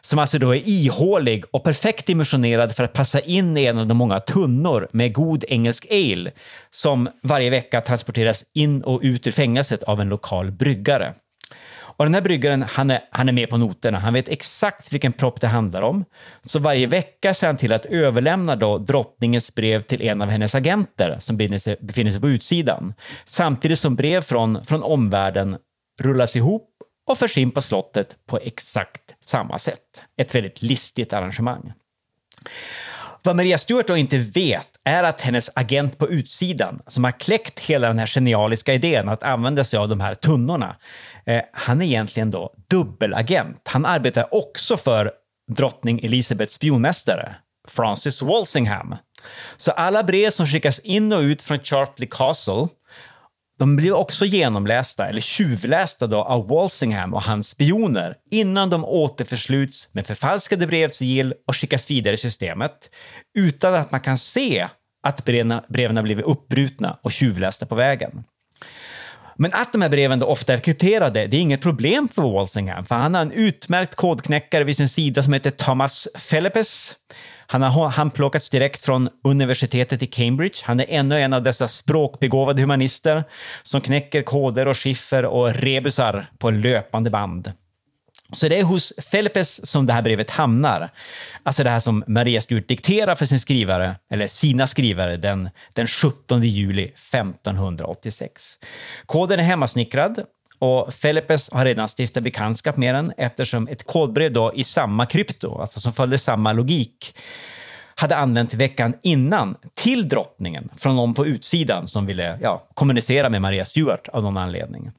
som 0.00 0.18
alltså 0.18 0.38
då 0.38 0.54
är 0.54 0.68
ihålig 0.68 1.44
och 1.50 1.64
perfekt 1.64 2.06
dimensionerad 2.06 2.76
för 2.76 2.84
att 2.84 2.92
passa 2.92 3.20
in 3.20 3.56
i 3.56 3.64
en 3.64 3.78
av 3.78 3.86
de 3.86 3.96
många 3.96 4.20
tunnor 4.20 4.88
med 4.92 5.14
god 5.14 5.44
engelsk 5.48 5.86
ale 5.90 6.32
som 6.70 7.08
varje 7.22 7.50
vecka 7.50 7.80
transporteras 7.80 8.44
in 8.54 8.82
och 8.82 9.00
ut 9.02 9.26
ur 9.26 9.30
fängelset 9.30 9.82
av 9.82 10.00
en 10.00 10.08
lokal 10.08 10.50
bryggare. 10.50 11.14
Och 11.96 12.04
den 12.04 12.14
här 12.14 12.20
bryggaren, 12.20 12.62
han 12.62 12.90
är, 12.90 13.04
han 13.10 13.28
är 13.28 13.32
med 13.32 13.50
på 13.50 13.56
noterna. 13.56 13.98
Han 13.98 14.14
vet 14.14 14.28
exakt 14.28 14.92
vilken 14.92 15.12
propp 15.12 15.40
det 15.40 15.46
handlar 15.46 15.82
om. 15.82 16.04
Så 16.44 16.58
varje 16.58 16.86
vecka 16.86 17.34
ser 17.34 17.46
han 17.46 17.56
till 17.56 17.72
att 17.72 17.86
överlämna 17.86 18.56
då 18.56 18.78
drottningens 18.78 19.54
brev 19.54 19.82
till 19.82 20.02
en 20.02 20.22
av 20.22 20.28
hennes 20.28 20.54
agenter 20.54 21.18
som 21.20 21.36
befinner 21.36 21.58
sig, 21.58 21.76
befinner 21.80 22.10
sig 22.10 22.20
på 22.20 22.28
utsidan. 22.28 22.94
Samtidigt 23.24 23.78
som 23.78 23.96
brev 23.96 24.20
från, 24.20 24.64
från 24.64 24.82
omvärlden 24.82 25.56
rullas 26.00 26.36
ihop 26.36 26.70
och 27.06 27.18
förs 27.18 27.38
in 27.38 27.50
på 27.50 27.62
slottet 27.62 28.16
på 28.26 28.38
exakt 28.38 29.14
samma 29.24 29.58
sätt. 29.58 30.02
Ett 30.16 30.34
väldigt 30.34 30.62
listigt 30.62 31.12
arrangemang. 31.12 31.72
Vad 33.22 33.36
Maria 33.36 33.58
Stuart 33.58 33.86
då 33.86 33.96
inte 33.96 34.18
vet 34.18 34.68
är 34.84 35.02
att 35.02 35.20
hennes 35.20 35.50
agent 35.54 35.98
på 35.98 36.08
utsidan, 36.08 36.82
som 36.86 37.04
har 37.04 37.10
kläckt 37.10 37.60
hela 37.60 37.88
den 37.88 37.98
här 37.98 38.06
genialiska 38.06 38.74
idén 38.74 39.08
att 39.08 39.22
använda 39.22 39.64
sig 39.64 39.78
av 39.78 39.88
de 39.88 40.00
här 40.00 40.14
tunnorna, 40.14 40.76
eh, 41.26 41.42
han 41.52 41.82
är 41.82 41.86
egentligen 41.86 42.30
då 42.30 42.54
dubbelagent. 42.70 43.68
Han 43.68 43.86
arbetar 43.86 44.34
också 44.34 44.76
för 44.76 45.12
drottning 45.52 46.04
Elizabeths 46.04 46.54
spionmästare, 46.54 47.34
Francis 47.68 48.22
Walsingham. 48.22 48.96
Så 49.56 49.70
alla 49.70 50.02
brev 50.02 50.30
som 50.30 50.46
skickas 50.46 50.78
in 50.78 51.12
och 51.12 51.20
ut 51.20 51.42
från 51.42 51.58
Chartley 51.58 52.08
Castle 52.08 52.68
de 53.58 53.76
blir 53.76 53.92
också 53.92 54.24
genomlästa, 54.24 55.08
eller 55.08 55.20
tjuvlästa 55.20 56.06
då, 56.06 56.22
av 56.22 56.48
Walsingham 56.48 57.14
och 57.14 57.22
hans 57.22 57.48
spioner 57.48 58.16
innan 58.30 58.70
de 58.70 58.84
återförsluts 58.84 59.88
med 59.92 60.06
förfalskade 60.06 60.66
brevsigill 60.66 61.34
och 61.46 61.56
skickas 61.56 61.90
vidare 61.90 62.14
i 62.14 62.18
systemet 62.18 62.90
utan 63.38 63.74
att 63.74 63.92
man 63.92 64.00
kan 64.00 64.18
se 64.18 64.68
att 65.06 65.24
breven 65.24 65.96
har 65.96 66.02
blivit 66.02 66.24
uppbrutna 66.24 66.98
och 67.02 67.12
tjuvlästa 67.12 67.66
på 67.66 67.74
vägen. 67.74 68.24
Men 69.36 69.52
att 69.52 69.72
de 69.72 69.82
här 69.82 69.88
breven 69.88 70.18
då 70.18 70.26
ofta 70.26 70.54
är 70.54 70.58
krypterade, 70.58 71.26
det 71.26 71.36
är 71.36 71.40
inget 71.40 71.60
problem 71.60 72.08
för 72.08 72.22
Walsingham, 72.22 72.84
för 72.84 72.94
han 72.94 73.14
har 73.14 73.22
en 73.22 73.32
utmärkt 73.32 73.94
kodknäckare 73.94 74.64
vid 74.64 74.76
sin 74.76 74.88
sida 74.88 75.22
som 75.22 75.32
heter 75.32 75.50
Thomas 75.50 76.08
Philippes. 76.30 76.96
Han 77.46 77.62
har 77.62 77.88
handplockats 77.88 78.50
direkt 78.50 78.84
från 78.84 79.08
universitetet 79.24 80.02
i 80.02 80.06
Cambridge. 80.06 80.58
Han 80.62 80.80
är 80.80 80.86
ännu 80.88 81.20
en 81.20 81.32
av 81.32 81.42
dessa 81.42 81.68
språkbegåvade 81.68 82.62
humanister 82.62 83.24
som 83.62 83.80
knäcker 83.80 84.22
koder 84.22 84.68
och 84.68 84.78
skiffer 84.78 85.24
och 85.24 85.54
rebusar 85.54 86.30
på 86.38 86.50
löpande 86.50 87.10
band. 87.10 87.52
Så 88.32 88.48
det 88.48 88.58
är 88.58 88.64
hos 88.64 88.92
Felipes 89.10 89.70
som 89.70 89.86
det 89.86 89.92
här 89.92 90.02
brevet 90.02 90.30
hamnar. 90.30 90.90
Alltså 91.42 91.64
det 91.64 91.70
här 91.70 91.80
som 91.80 92.04
Maria 92.06 92.40
Stuart 92.40 92.68
dikterar 92.68 93.14
för 93.14 93.26
sin 93.26 93.40
skrivare, 93.40 93.96
eller 94.10 94.26
sina 94.26 94.66
skrivare, 94.66 95.16
den, 95.16 95.50
den 95.72 95.86
17 95.86 96.42
juli 96.42 96.84
1586. 96.84 98.58
Koden 99.06 99.40
är 99.40 99.44
hemmasnickrad 99.44 100.24
och 100.58 100.94
Felipes 100.94 101.50
har 101.52 101.64
redan 101.64 101.88
stiftat 101.88 102.22
bekantskap 102.22 102.76
med 102.76 102.94
den 102.94 103.12
eftersom 103.16 103.68
ett 103.68 103.86
kodbrev 103.86 104.32
då 104.32 104.52
i 104.54 104.64
samma 104.64 105.06
krypto, 105.06 105.60
alltså 105.60 105.80
som 105.80 105.92
följde 105.92 106.18
samma 106.18 106.52
logik, 106.52 107.14
hade 107.94 108.16
använt 108.16 108.54
veckan 108.54 108.94
innan 109.02 109.56
till 109.74 110.08
drottningen 110.08 110.70
från 110.76 110.96
någon 110.96 111.14
på 111.14 111.26
utsidan 111.26 111.86
som 111.86 112.06
ville 112.06 112.38
ja, 112.42 112.68
kommunicera 112.74 113.30
med 113.30 113.42
Maria 113.42 113.64
Stuart 113.64 114.08
av 114.08 114.22
någon 114.22 114.36
anledning. 114.36 114.90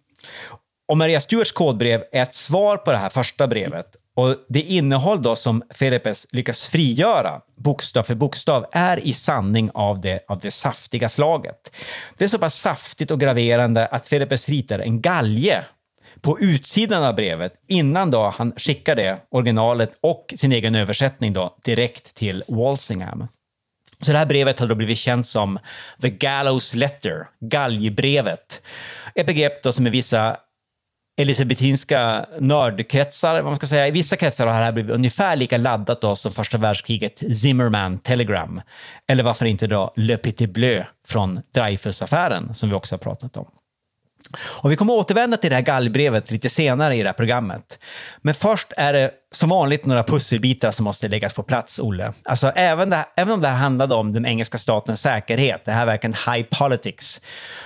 Och 0.87 0.97
Maria 0.97 1.21
Stuarts 1.21 1.51
kodbrev 1.51 2.03
är 2.11 2.23
ett 2.23 2.35
svar 2.35 2.77
på 2.77 2.91
det 2.91 2.97
här 2.97 3.09
första 3.09 3.47
brevet 3.47 3.95
och 4.15 4.35
det 4.49 4.61
innehåll 4.61 5.21
då 5.21 5.35
som 5.35 5.63
Felipes 5.69 6.27
lyckas 6.31 6.67
frigöra 6.67 7.41
bokstav 7.55 8.03
för 8.03 8.15
bokstav 8.15 8.65
är 8.71 8.99
i 8.99 9.13
sanning 9.13 9.71
av 9.73 10.01
det, 10.01 10.25
av 10.27 10.39
det 10.39 10.51
saftiga 10.51 11.09
slaget. 11.09 11.75
Det 12.17 12.23
är 12.23 12.27
så 12.27 12.39
pass 12.39 12.55
saftigt 12.55 13.11
och 13.11 13.19
graverande 13.19 13.87
att 13.87 14.07
Felipes 14.07 14.49
ritar 14.49 14.79
en 14.79 15.01
galge 15.01 15.65
på 16.21 16.39
utsidan 16.39 17.03
av 17.03 17.15
brevet 17.15 17.53
innan 17.67 18.11
då 18.11 18.29
han 18.29 18.53
skickar 18.57 18.95
det, 18.95 19.19
originalet 19.29 19.97
och 20.01 20.33
sin 20.37 20.51
egen 20.51 20.75
översättning 20.75 21.33
då, 21.33 21.57
direkt 21.63 22.15
till 22.15 22.43
Walsingham. 22.47 23.27
Så 24.01 24.11
det 24.11 24.17
här 24.17 24.25
brevet 24.25 24.59
har 24.59 24.67
då 24.67 24.75
blivit 24.75 24.97
känt 24.97 25.27
som 25.27 25.59
The 26.01 26.09
Gallows 26.09 26.75
Letter, 26.75 27.27
galgbrevet. 27.39 28.61
Ett 29.15 29.25
begrepp 29.25 29.63
då 29.63 29.71
som 29.71 29.87
i 29.87 29.89
vissa 29.89 30.37
elisabetinska 31.17 32.25
nördkretsar, 32.39 33.33
vad 33.33 33.45
man 33.45 33.55
ska 33.55 33.67
säga. 33.67 33.87
I 33.87 33.91
vissa 33.91 34.15
kretsar 34.15 34.47
har 34.47 34.59
det 34.59 34.65
här 34.65 34.71
blivit 34.71 34.91
ungefär 34.91 35.35
lika 35.35 35.57
laddat 35.57 36.01
då 36.01 36.15
som 36.15 36.31
första 36.31 36.57
världskriget 36.57 37.23
Zimmerman 37.41 37.99
Telegram. 37.99 38.61
Eller 39.07 39.23
varför 39.23 39.45
inte 39.45 39.67
då 39.67 39.93
Le 39.95 40.17
Petit 40.17 40.49
Bleu 40.49 40.83
från 41.07 41.41
Dreyfusaffären 41.53 42.53
som 42.53 42.69
vi 42.69 42.75
också 42.75 42.95
har 42.95 42.99
pratat 42.99 43.37
om. 43.37 43.47
Och 44.37 44.71
vi 44.71 44.75
kommer 44.75 44.93
återvända 44.93 45.37
till 45.37 45.49
det 45.49 45.55
här 45.55 45.63
gallbrevet 45.63 46.31
lite 46.31 46.49
senare 46.49 46.95
i 46.95 47.01
det 47.03 47.09
här 47.09 47.13
programmet. 47.13 47.79
Men 48.21 48.33
först 48.33 48.73
är 48.77 48.93
det 48.93 49.11
som 49.31 49.49
vanligt 49.49 49.85
några 49.85 50.03
pusselbitar 50.03 50.71
som 50.71 50.83
måste 50.83 51.07
läggas 51.07 51.33
på 51.33 51.43
plats, 51.43 51.79
Olle. 51.79 52.13
Alltså 52.23 52.49
även, 52.55 52.93
här, 52.93 53.05
även 53.15 53.33
om 53.33 53.41
det 53.41 53.47
här 53.47 53.55
handlade 53.55 53.95
om 53.95 54.13
den 54.13 54.25
engelska 54.25 54.57
statens 54.57 55.01
säkerhet, 55.01 55.65
det 55.65 55.71
här 55.71 55.85
verkligen 55.85 56.13
high 56.13 56.47
politics, 56.59 57.21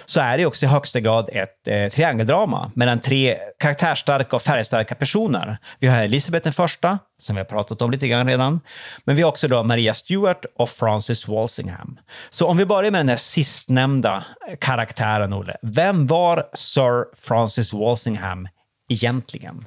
så 0.05 0.21
är 0.21 0.37
det 0.37 0.45
också 0.45 0.65
i 0.65 0.69
högsta 0.69 0.99
grad 0.99 1.29
ett 1.33 1.67
eh, 1.67 1.89
triangeldrama 1.89 2.71
mellan 2.75 2.99
tre 2.99 3.37
karaktärstarka 3.59 4.35
och 4.35 4.41
färgstarka 4.41 4.95
personer. 4.95 5.57
Vi 5.79 5.87
har 5.87 6.03
Elisabeth 6.03 6.43
den 6.43 6.53
första, 6.53 6.99
som 7.21 7.35
vi 7.35 7.39
har 7.39 7.45
pratat 7.45 7.81
om 7.81 7.91
lite 7.91 8.07
grann 8.07 8.27
redan, 8.27 8.59
men 9.05 9.15
vi 9.15 9.21
har 9.21 9.29
också 9.29 9.47
då 9.47 9.63
Maria 9.63 9.93
Stuart 9.93 10.45
och 10.57 10.69
Francis 10.69 11.27
Walsingham. 11.27 11.99
Så 12.29 12.47
om 12.47 12.57
vi 12.57 12.65
börjar 12.65 12.91
med 12.91 12.99
den 12.99 13.09
här 13.09 13.17
sistnämnda 13.17 14.23
karaktären, 14.59 15.33
Olle. 15.33 15.55
Vem 15.61 16.07
var 16.07 16.45
Sir 16.53 17.05
Francis 17.21 17.73
Walsingham 17.73 18.47
egentligen? 18.89 19.65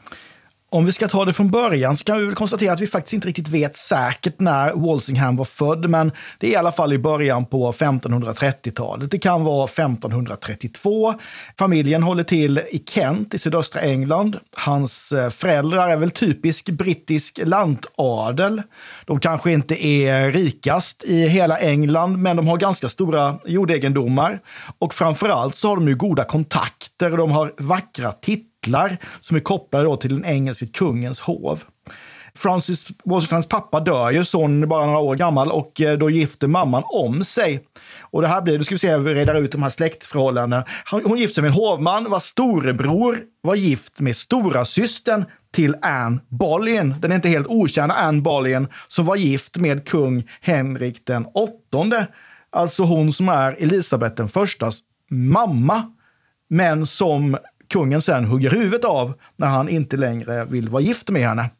Om 0.73 0.85
vi 0.85 0.93
ska 0.93 1.09
ta 1.09 1.25
det 1.25 1.33
från 1.33 1.51
början 1.51 1.97
så 1.97 2.05
kan 2.05 2.19
vi 2.19 2.27
väl 2.27 2.35
konstatera 2.35 2.73
att 2.73 2.81
vi 2.81 2.87
faktiskt 2.87 3.13
inte 3.13 3.29
riktigt 3.29 3.49
vet 3.49 3.77
säkert 3.77 4.41
när 4.41 4.73
Walsingham 4.73 5.37
var 5.37 5.45
född, 5.45 5.91
men 5.91 6.13
det 6.39 6.47
är 6.47 6.51
i 6.51 6.57
alla 6.57 6.73
fall 6.73 6.93
i 6.93 6.99
början 6.99 7.45
på 7.47 7.73
1530-talet. 7.73 9.11
Det 9.11 9.19
kan 9.19 9.45
vara 9.45 9.65
1532. 9.65 11.15
Familjen 11.59 12.03
håller 12.03 12.25
till 12.25 12.59
i 12.59 12.85
Kent 12.89 13.35
i 13.35 13.39
sydöstra 13.39 13.81
England. 13.81 14.37
Hans 14.57 15.13
eh, 15.13 15.31
föräldrar 15.31 15.89
är 15.89 15.97
väl 15.97 16.11
typisk 16.11 16.71
brittisk 16.71 17.41
lantadel. 17.45 18.63
De 19.07 19.21
kanske 19.21 19.53
inte 19.53 19.87
är 19.87 20.33
rikast 20.33 21.05
i 21.05 21.27
hela 21.27 21.59
England, 21.59 22.23
men 22.23 22.37
de 22.37 22.49
har 22.49 22.57
ganska 22.57 22.89
stora 22.89 23.39
jordegendomar. 23.45 24.41
Och 24.79 24.95
framför 24.95 25.29
allt 25.29 25.57
så 25.57 25.69
har 25.69 25.77
de 25.77 25.89
ju 25.89 25.95
goda 25.95 26.25
kontakter 26.25 27.11
och 27.11 27.19
de 27.19 27.31
har 27.31 27.53
vackra 27.59 28.13
titlar 28.13 28.52
titlar 28.63 28.97
som 29.21 29.37
är 29.37 29.41
kopplade 29.41 29.85
då 29.85 29.97
till 29.97 30.15
den 30.15 30.25
engelske 30.25 30.67
kungens 30.67 31.21
hov. 31.21 31.63
Francis 32.35 32.87
Washingtons 33.05 33.49
pappa 33.49 33.81
dör 33.81 34.11
ju, 34.11 34.25
sonen 34.25 34.63
är 34.63 34.67
bara 34.67 34.87
några 34.87 34.99
år 34.99 35.17
gammal 35.17 35.53
och 35.53 35.81
eh, 35.81 35.99
då 35.99 36.11
gifter 36.11 36.47
mamman 36.47 36.83
om 36.87 37.25
sig. 37.25 37.61
Och 38.01 38.23
det 38.23 38.29
här 38.29 38.43
blir, 38.43 38.59
nu 38.59 38.65
ska 38.65 38.75
vi 38.75 38.79
se, 38.79 38.91
hur 38.91 38.99
vi 38.99 39.15
redar 39.15 39.35
ut 39.35 39.53
de 39.53 39.63
här 39.63 39.71
släktförhållandena. 39.71 40.65
Hon 40.91 41.19
gifter 41.19 41.35
sig 41.35 41.43
med 41.43 41.49
en 41.49 41.55
hovman 41.55 42.11
vars 42.11 42.23
storebror 42.23 43.21
var 43.43 43.55
gift 43.55 44.01
med 44.01 44.17
stora 44.17 44.65
systern 44.65 45.25
till 45.53 45.77
Anne 45.83 46.21
Boleyn. 46.29 46.95
Den 47.01 47.13
inte 47.13 47.29
helt 47.29 47.47
okända 47.47 47.95
Anne 47.95 48.23
Boleyn 48.23 48.69
som 48.89 49.05
var 49.05 49.17
gift 49.17 49.57
med 49.57 49.89
kung 49.89 50.29
Henrik 50.41 51.07
den 51.07 51.27
åttonde. 51.27 52.07
Alltså 52.51 52.83
hon 52.83 53.13
som 53.13 53.29
är 53.29 53.57
Elisabeth 53.59 54.15
den 54.15 54.29
förstas 54.29 54.79
mamma, 55.11 55.93
men 56.49 56.87
som 56.87 57.37
kungen 57.73 58.03
sen 58.03 58.25
hugger 58.25 58.51
huvudet 58.51 58.85
av 58.85 59.15
när 59.37 59.47
han 59.47 59.69
inte 59.69 59.97
längre 59.97 60.45
vill 60.45 60.69
vara 60.69 60.83
gift 60.83 61.11
med 61.11 61.23
henne. 61.23 61.51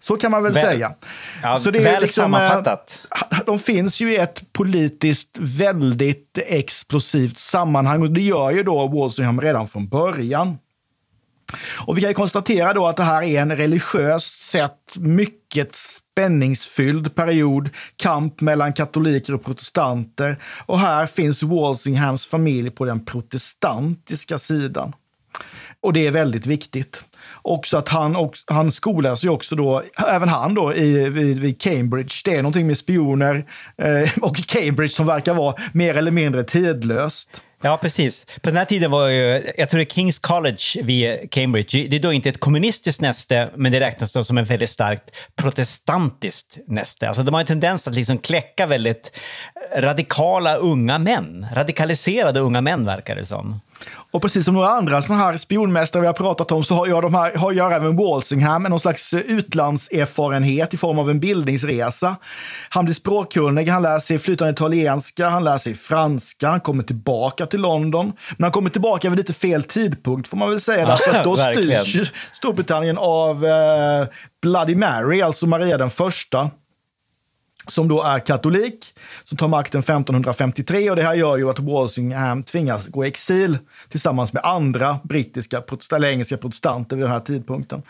Så 0.00 0.16
kan 0.16 0.30
man 0.30 0.42
väl, 0.42 0.52
väl 0.52 0.62
säga. 0.62 0.94
Ja, 1.42 1.58
så 1.58 1.70
det 1.70 1.78
är 1.78 1.82
väl 1.82 2.02
liksom, 2.02 2.22
sammanfattat. 2.22 3.02
De 3.46 3.58
finns 3.58 4.00
ju 4.00 4.12
i 4.12 4.16
ett 4.16 4.52
politiskt 4.52 5.38
väldigt 5.40 6.38
explosivt 6.46 7.38
sammanhang 7.38 8.02
och 8.02 8.10
det 8.10 8.20
gör 8.20 8.50
ju 8.50 8.62
då 8.62 8.86
Walsingham 8.86 9.40
redan 9.40 9.68
från 9.68 9.88
början. 9.88 10.58
Och 11.86 11.96
vi 11.96 12.00
kan 12.00 12.10
ju 12.10 12.14
konstatera 12.14 12.72
då 12.72 12.86
att 12.86 12.96
det 12.96 13.02
här 13.02 13.22
är 13.22 13.42
en 13.42 13.56
religiöst 13.56 14.48
sett 14.50 14.96
mycket 14.96 15.74
spänningsfylld 15.74 17.14
period, 17.14 17.70
kamp 17.96 18.40
mellan 18.40 18.72
katoliker 18.72 19.34
och 19.34 19.44
protestanter. 19.44 20.38
Och 20.66 20.78
här 20.78 21.06
finns 21.06 21.42
Walsinghams 21.42 22.26
familj 22.26 22.70
på 22.70 22.84
den 22.84 23.04
protestantiska 23.04 24.38
sidan. 24.38 24.92
Och 25.80 25.92
det 25.92 26.06
är 26.06 26.10
väldigt 26.10 26.46
viktigt. 26.46 27.02
Också 27.42 27.76
att 27.76 27.88
han, 27.88 28.16
och, 28.16 28.34
han 28.46 28.72
skolas 28.72 29.24
ju 29.24 29.28
också 29.28 29.56
då, 29.56 29.82
även 30.08 30.28
han 30.28 30.54
då, 30.54 30.74
i, 30.74 31.08
vid, 31.08 31.40
vid 31.40 31.60
Cambridge. 31.60 32.14
Det 32.24 32.34
är 32.34 32.42
någonting 32.42 32.66
med 32.66 32.78
spioner 32.78 33.44
eh, 33.78 34.10
och 34.20 34.36
Cambridge 34.36 34.94
som 34.94 35.06
verkar 35.06 35.34
vara 35.34 35.54
mer 35.72 35.96
eller 35.96 36.10
mindre 36.10 36.44
tidlöst. 36.44 37.42
Ja, 37.64 37.78
precis. 37.82 38.24
På 38.40 38.50
den 38.50 38.56
här 38.56 38.64
tiden 38.64 38.90
var 38.90 39.08
ju, 39.08 39.52
jag 39.58 39.68
tror 39.68 39.78
det 39.78 39.84
är 39.84 39.94
Kings 39.94 40.18
College 40.18 40.82
vid 40.82 41.30
Cambridge. 41.30 41.86
Det 41.88 41.96
är 41.96 42.00
då 42.00 42.12
inte 42.12 42.28
ett 42.28 42.40
kommunistiskt 42.40 43.00
näste, 43.00 43.50
men 43.56 43.72
det 43.72 43.80
räknas 43.80 44.12
då 44.12 44.24
som 44.24 44.38
ett 44.38 44.50
väldigt 44.50 44.70
starkt 44.70 45.10
protestantiskt 45.36 46.58
näste. 46.66 47.08
Alltså 47.08 47.22
de 47.22 47.34
har 47.34 47.40
en 47.40 47.46
tendens 47.46 47.88
att 47.88 47.94
liksom 47.94 48.18
kläcka 48.18 48.66
väldigt 48.66 49.20
radikala 49.76 50.54
unga 50.54 50.98
män. 50.98 51.46
Radikaliserade 51.54 52.40
unga 52.40 52.60
män 52.60 52.86
verkar 52.86 53.16
det 53.16 53.26
som. 53.26 53.60
Och 54.10 54.22
precis 54.22 54.44
som 54.44 54.54
några 54.54 54.68
andra 54.68 55.02
sådana 55.02 55.24
här 55.24 55.36
spionmästare 55.36 56.00
vi 56.00 56.06
har 56.06 56.14
pratat 56.14 56.52
om 56.52 56.64
så 56.64 56.74
har 56.74 56.86
jag, 56.86 57.02
de 57.02 57.14
här, 57.14 57.36
har 57.36 57.52
jag 57.52 57.72
även 57.72 57.96
Walsingham 57.96 58.62
med 58.62 58.70
någon 58.70 58.80
slags 58.80 59.14
utlandserfarenhet 59.14 60.74
i 60.74 60.76
form 60.76 60.98
av 60.98 61.10
en 61.10 61.20
bildningsresa. 61.20 62.16
Han 62.68 62.84
blir 62.84 62.94
språkkunnig, 62.94 63.68
han 63.68 63.82
lär 63.82 63.98
sig 63.98 64.18
flytande 64.18 64.52
italienska, 64.52 65.28
han 65.28 65.44
lär 65.44 65.58
sig 65.58 65.74
franska, 65.74 66.48
han 66.48 66.60
kommer 66.60 66.82
tillbaka 66.82 67.46
till 67.46 67.60
London. 67.60 68.12
Men 68.36 68.44
han 68.44 68.52
kommer 68.52 68.70
tillbaka 68.70 69.10
vid 69.10 69.18
lite 69.18 69.32
fel 69.32 69.62
tidpunkt 69.62 70.28
får 70.28 70.36
man 70.36 70.50
väl 70.50 70.60
säga. 70.60 70.86
Därför 70.86 71.18
att 71.18 71.24
då 71.24 71.36
styrs 71.36 72.12
Storbritannien 72.32 72.98
av 72.98 73.46
eh, 73.46 74.06
Bloody 74.42 74.74
Mary, 74.74 75.20
alltså 75.20 75.46
Maria 75.46 75.78
den 75.78 75.90
första 75.90 76.50
som 77.68 77.88
då 77.88 78.02
är 78.02 78.18
katolik, 78.18 78.94
som 79.24 79.36
tar 79.38 79.48
makten 79.48 79.80
1553 79.80 80.90
och 80.90 80.96
det 80.96 81.02
här 81.02 81.14
gör 81.14 81.36
ju 81.36 81.50
att 81.50 81.58
Walsingham 81.58 82.42
tvingas 82.42 82.86
gå 82.86 83.04
i 83.04 83.08
exil 83.08 83.58
tillsammans 83.88 84.32
med 84.32 84.44
andra 84.44 84.98
brittiska 85.04 85.62
eller 85.94 86.08
engelska 86.08 86.36
protestanter 86.36 86.96
vid 86.96 87.04
den 87.04 87.12
här 87.12 87.20
tidpunkten. 87.20 87.82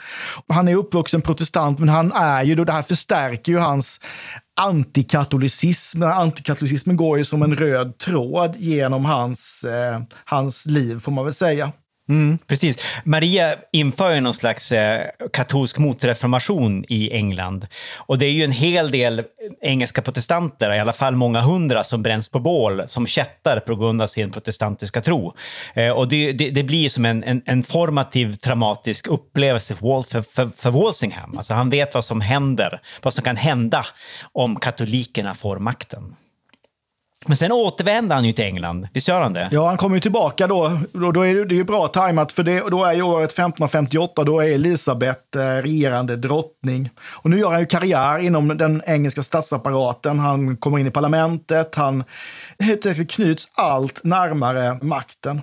Han 0.49 0.69
är 0.69 0.77
uppvuxen 0.77 1.23
protestant, 1.23 1.79
men 1.79 1.89
han 1.89 2.13
är 2.13 2.43
ju 2.43 2.55
då, 2.55 2.65
det 2.65 2.73
här 2.73 2.83
förstärker 2.83 3.53
ju 3.53 3.59
hans 3.59 4.01
antikatolicism. 4.57 6.03
Antikatolicismen 6.03 6.97
går 6.97 7.19
ju 7.19 7.25
som 7.25 7.43
en 7.43 7.57
röd 7.57 7.99
tråd 7.99 8.57
genom 8.57 9.05
hans, 9.05 9.65
eh, 9.65 10.01
hans 10.25 10.67
liv, 10.67 11.01
får 11.01 11.13
man 11.13 11.25
väl 11.25 11.35
säga. 11.35 11.73
Mm, 12.13 12.39
precis. 12.47 12.85
Maria 13.05 13.57
inför 13.73 14.15
ju 14.15 14.21
någon 14.21 14.35
slags 14.35 14.73
eh, 14.73 15.07
katolsk 15.33 15.79
motreformation 15.79 16.85
i 16.89 17.13
England. 17.13 17.67
Och 17.97 18.19
det 18.19 18.27
är 18.27 18.31
ju 18.31 18.45
en 18.45 18.53
hel 18.53 18.91
del 18.91 19.23
engelska 19.61 20.03
protestanter, 20.03 20.75
i 20.75 20.81
alla 20.81 20.93
fall 20.93 21.17
många 21.17 21.41
hundra, 21.41 21.85
som 21.85 22.03
bränns 22.03 22.29
på 22.29 22.41
bål 22.41 22.83
som 22.89 23.07
kättar 23.07 23.61
på 23.61 23.77
grund 23.77 24.03
av 24.03 24.07
sin 24.07 24.31
protestantiska 24.31 25.01
tro. 25.01 25.35
Eh, 25.75 25.91
och 25.91 26.09
det, 26.09 26.33
det, 26.33 26.51
det, 26.51 26.63
blir 26.63 26.89
som 26.89 27.05
en, 27.05 27.25
en, 27.25 27.43
en, 27.47 27.63
formativ, 27.63 28.35
traumatisk 28.35 29.07
upplevelse 29.07 29.75
för, 29.75 30.03
för, 30.03 30.23
för, 30.23 30.51
för 30.57 30.71
Walsingham. 30.71 31.37
Alltså 31.37 31.55
han 31.55 31.71
vet 31.71 31.95
vad 31.95 32.05
som 32.05 32.21
händer, 32.21 32.81
vad 33.03 33.15
som 33.15 33.25
kan 33.25 33.37
hända 33.37 33.87
om 34.33 34.57
katolikerna 34.57 35.35
får 35.35 35.59
makten. 35.59 36.17
Men 37.27 37.37
sen 37.37 37.53
återvänder 37.53 38.17
han 38.17 38.25
ju 38.25 38.33
till 38.33 38.45
England. 38.45 38.89
Visst 38.93 39.09
gör 39.09 39.21
han 39.21 39.33
det? 39.33 39.49
Ja, 39.53 39.69
han 39.69 39.77
kommer 39.77 39.97
ju 39.97 40.01
tillbaka 40.01 40.47
då. 40.47 40.79
Då, 40.93 41.13
då 41.13 41.27
är 41.27 41.35
det, 41.35 41.45
det 41.45 41.55
är 41.55 41.57
ju 41.57 41.65
bra 41.65 41.89
tajmat, 41.89 42.33
för 42.33 42.43
det, 42.43 42.61
då 42.71 42.85
är 42.85 42.93
ju 42.93 43.03
året 43.03 43.31
1558, 43.31 44.25
då 44.25 44.41
är 44.41 44.49
Elisabeth 44.49 45.39
eh, 45.39 45.41
regerande 45.41 46.17
drottning. 46.17 46.91
Och 47.01 47.31
nu 47.31 47.39
gör 47.39 47.51
han 47.51 47.61
ju 47.61 47.67
karriär 47.67 48.19
inom 48.19 48.57
den 48.57 48.83
engelska 48.87 49.23
statsapparaten. 49.23 50.19
Han 50.19 50.57
kommer 50.57 50.79
in 50.79 50.87
i 50.87 50.91
parlamentet, 50.91 51.75
han 51.75 52.05
eh, 52.59 52.67
helt 52.67 52.87
enkelt 52.87 53.11
knyts 53.11 53.49
allt 53.55 54.05
närmare 54.05 54.79
makten. 54.83 55.41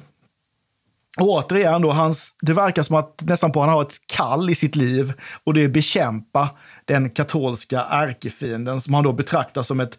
Och 1.20 1.30
återigen 1.30 1.82
då, 1.82 1.92
hans, 1.92 2.36
det 2.42 2.54
verkar 2.54 2.84
som 2.84 2.96
att 2.96 3.22
nästan 3.22 3.52
på 3.52 3.62
han 3.62 3.70
har 3.70 3.82
ett 3.82 3.96
kall 4.06 4.50
i 4.50 4.56
sitt 4.56 4.76
liv 4.76 5.14
och 5.44 5.54
det 5.54 5.64
är 5.64 5.68
bekämpa 5.68 6.50
den 6.86 7.10
katolska 7.10 7.86
ärkefienden 7.90 8.82
som 8.82 8.94
han 8.94 9.04
då 9.04 9.14
betraktar 9.14 9.62
som 9.62 9.80
ett, 9.80 9.98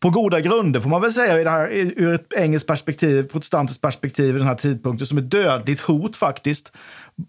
på 0.00 0.10
goda 0.10 0.40
grunder 0.40 0.80
får 0.80 0.90
man 0.90 1.00
väl 1.00 1.12
säga 1.12 1.40
i 1.40 1.44
det 1.44 1.50
här, 1.50 1.68
ur 1.72 2.14
ett 2.14 2.32
engelskt 2.32 2.68
perspektiv, 2.68 3.22
protestantiskt 3.22 3.80
perspektiv 3.80 4.34
i 4.34 4.38
den 4.38 4.46
här 4.46 4.54
tidpunkten, 4.54 5.06
som 5.06 5.18
ett 5.18 5.30
dödligt 5.30 5.80
hot 5.80 6.16
faktiskt. 6.16 6.72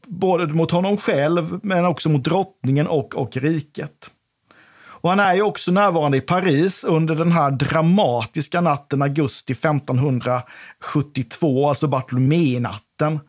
Både 0.08 0.48
mot 0.48 0.72
honom 0.72 0.98
själv 0.98 1.60
men 1.64 1.86
också 1.86 2.10
mot 2.10 2.24
drottningen 2.24 2.88
och, 2.88 3.16
och 3.16 3.38
riket. 3.38 4.10
Och 5.04 5.10
han 5.10 5.20
är 5.20 5.36
ju 5.36 5.42
också 5.42 5.72
närvarande 5.72 6.18
i 6.18 6.22
Paris 6.22 6.84
under 6.84 7.16
den 7.16 7.32
här 7.32 7.52
dramatiska 7.52 8.62
natten 8.62 9.02
augusti 9.02 9.54
1572, 9.54 11.70
alltså 11.70 11.88
Bartholomé-natten. 11.88 13.20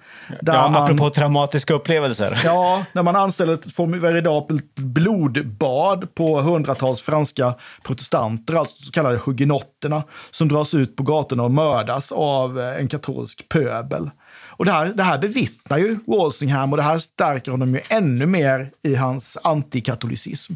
ja, 0.43 0.69
man, 0.69 0.83
apropå 0.83 1.11
traumatiska 1.11 1.75
upplevelser. 1.75 2.41
Ja, 2.45 2.85
när 2.93 3.03
man 3.03 3.17
anställer 3.17 3.53
ett 3.53 3.75
formidabelt 3.75 4.75
blodbad 4.75 6.15
på 6.15 6.41
hundratals 6.41 7.03
franska 7.03 7.55
protestanter, 7.85 8.55
alltså 8.55 8.85
så 8.85 8.93
kallade 8.93 9.21
hugenotterna, 9.25 10.03
som 10.31 10.49
dras 10.49 10.75
ut 10.75 10.97
på 10.97 11.03
gatorna 11.03 11.43
och 11.43 11.51
mördas 11.51 12.13
av 12.13 12.61
eh, 12.61 12.77
en 12.77 12.89
katolsk 12.89 13.49
pöbel. 13.49 14.11
Och 14.47 14.65
det 14.65 14.73
här, 14.73 14.87
det 14.87 15.03
här 15.03 15.19
bevittnar 15.19 15.79
ju 15.79 15.99
Walsingham 16.07 16.73
och 16.73 16.77
det 16.77 16.83
här 16.83 16.99
stärker 16.99 17.51
honom 17.51 17.75
ju 17.75 17.81
ännu 17.89 18.27
mer 18.27 18.71
i 18.83 18.95
hans 18.95 19.39
antikatolicism. 19.43 20.55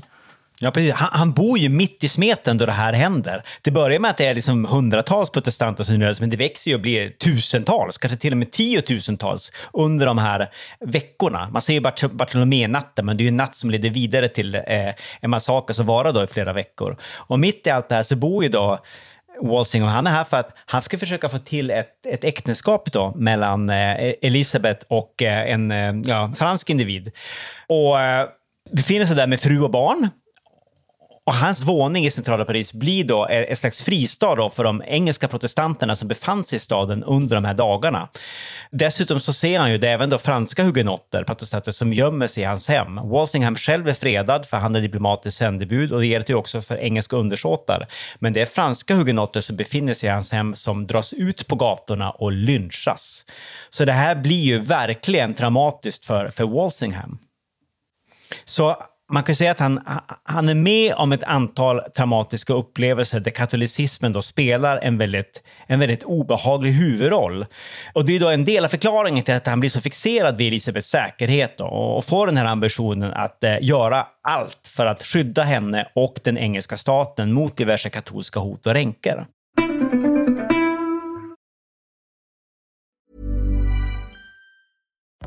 Ja, 0.60 0.70
precis. 0.70 0.92
Han, 0.92 1.08
han, 1.12 1.32
bor 1.32 1.58
ju 1.58 1.68
mitt 1.68 2.04
i 2.04 2.08
smeten 2.08 2.58
då 2.58 2.66
det 2.66 2.72
här 2.72 2.92
händer. 2.92 3.42
Det 3.62 3.70
börjar 3.70 3.98
med 3.98 4.10
att 4.10 4.16
det 4.16 4.26
är 4.26 4.34
liksom 4.34 4.64
hundratals 4.64 5.30
protestanter 5.30 5.84
som 5.84 6.00
rör 6.00 6.14
men 6.20 6.30
det 6.30 6.36
växer 6.36 6.70
ju 6.70 6.74
och 6.74 6.80
blir 6.80 7.10
tusentals, 7.10 7.98
kanske 7.98 8.18
till 8.18 8.32
och 8.32 8.38
med 8.38 8.50
tiotusentals 8.50 9.52
under 9.72 10.06
de 10.06 10.18
här 10.18 10.50
veckorna. 10.80 11.48
Man 11.50 11.62
ser 11.62 11.80
Bart 11.80 12.02
Bartolomé-natten, 12.10 13.06
men 13.06 13.16
det 13.16 13.22
är 13.22 13.24
ju 13.24 13.28
en 13.28 13.36
natt 13.36 13.56
som 13.56 13.70
leder 13.70 13.90
vidare 13.90 14.28
till 14.28 14.54
eh, 14.54 14.62
en 15.20 15.30
massaker 15.30 15.74
som 15.74 15.86
varar 15.86 16.12
då 16.12 16.24
i 16.24 16.26
flera 16.26 16.52
veckor. 16.52 16.96
Och 17.14 17.38
mitt 17.38 17.66
i 17.66 17.70
allt 17.70 17.88
det 17.88 17.94
här 17.94 18.02
så 18.02 18.16
bor 18.16 18.42
ju 18.42 18.48
då 18.48 18.78
Walsing 19.42 19.82
och 19.82 19.90
han 19.90 20.06
är 20.06 20.10
här 20.10 20.24
för 20.24 20.36
att 20.36 20.56
han 20.66 20.82
ska 20.82 20.98
försöka 20.98 21.28
få 21.28 21.38
till 21.38 21.70
ett, 21.70 22.06
ett 22.06 22.24
äktenskap 22.24 22.92
då 22.92 23.12
mellan 23.16 23.70
eh, 23.70 24.14
Elisabeth 24.22 24.86
och 24.88 25.22
eh, 25.22 25.52
en 25.52 25.70
eh, 25.70 25.94
ja, 26.04 26.32
fransk 26.36 26.70
individ. 26.70 27.10
Och 27.66 28.00
eh, 28.00 28.28
befinner 28.72 29.06
sig 29.06 29.16
där 29.16 29.26
med 29.26 29.40
fru 29.40 29.60
och 29.60 29.70
barn 29.70 30.08
och 31.28 31.34
hans 31.34 31.62
våning 31.62 32.06
i 32.06 32.10
centrala 32.10 32.44
Paris 32.44 32.72
blir 32.72 33.04
då 33.04 33.26
ett 33.26 33.58
slags 33.58 33.82
fristad 33.82 34.34
då 34.34 34.50
för 34.50 34.64
de 34.64 34.82
engelska 34.86 35.28
protestanterna 35.28 35.96
som 35.96 36.08
befann 36.08 36.44
sig 36.44 36.56
i 36.56 36.60
staden 36.60 37.04
under 37.04 37.34
de 37.34 37.44
här 37.44 37.54
dagarna. 37.54 38.08
Dessutom 38.70 39.20
så 39.20 39.32
ser 39.32 39.58
han 39.58 39.70
ju 39.70 39.78
det 39.78 39.90
även 39.90 40.10
då 40.10 40.18
franska 40.18 40.64
hugenotter, 40.64 41.24
protestanter, 41.24 41.72
som 41.72 41.92
gömmer 41.92 42.26
sig 42.26 42.42
i 42.42 42.46
hans 42.46 42.68
hem. 42.68 42.96
Walsingham 43.08 43.56
själv 43.56 43.88
är 43.88 43.94
fredad 43.94 44.46
för 44.46 44.56
han 44.56 44.76
är 44.76 44.80
diplomatiskt 44.80 45.38
sändebud 45.38 45.92
och 45.92 46.00
det 46.00 46.06
gäller 46.06 46.26
ju 46.28 46.34
också 46.34 46.62
för 46.62 46.76
engelska 46.76 47.16
undersåtar. 47.16 47.86
Men 48.18 48.32
det 48.32 48.40
är 48.40 48.46
franska 48.46 48.94
hugenotter 48.94 49.40
som 49.40 49.56
befinner 49.56 49.94
sig 49.94 50.08
i 50.08 50.12
hans 50.12 50.32
hem 50.32 50.54
som 50.54 50.86
dras 50.86 51.12
ut 51.12 51.46
på 51.46 51.56
gatorna 51.56 52.10
och 52.10 52.32
lynchas. 52.32 53.24
Så 53.70 53.84
det 53.84 53.92
här 53.92 54.14
blir 54.14 54.42
ju 54.42 54.58
verkligen 54.58 55.34
traumatiskt 55.34 56.04
för, 56.04 56.30
för 56.30 56.44
Walsingham. 56.44 57.18
Så 58.44 58.76
man 59.12 59.22
kan 59.22 59.34
säga 59.34 59.50
att 59.50 59.60
han, 59.60 59.80
han 60.22 60.48
är 60.48 60.54
med 60.54 60.94
om 60.94 61.12
ett 61.12 61.24
antal 61.24 61.80
traumatiska 61.96 62.52
upplevelser 62.52 63.20
där 63.20 63.30
katolicismen 63.30 64.12
då 64.12 64.22
spelar 64.22 64.76
en 64.76 64.98
väldigt, 64.98 65.42
en 65.66 65.80
väldigt 65.80 66.04
obehaglig 66.04 66.70
huvudroll. 66.70 67.46
Och 67.92 68.04
det 68.04 68.16
är 68.16 68.20
då 68.20 68.28
en 68.28 68.44
del 68.44 68.64
av 68.64 68.68
förklaringen 68.68 69.24
till 69.24 69.34
att 69.34 69.46
han 69.46 69.60
blir 69.60 69.70
så 69.70 69.80
fixerad 69.80 70.36
vid 70.36 70.46
Elisabeths 70.46 70.88
säkerhet 70.88 71.58
då, 71.58 71.64
och 71.64 72.04
får 72.04 72.26
den 72.26 72.36
här 72.36 72.46
ambitionen 72.46 73.12
att 73.12 73.44
eh, 73.44 73.56
göra 73.60 74.06
allt 74.22 74.70
för 74.76 74.86
att 74.86 75.02
skydda 75.02 75.42
henne 75.42 75.88
och 75.94 76.20
den 76.24 76.38
engelska 76.38 76.76
staten 76.76 77.32
mot 77.32 77.56
diverse 77.56 77.90
katolska 77.90 78.40
hot 78.40 78.66
och 78.66 78.72
ränker. 78.72 79.26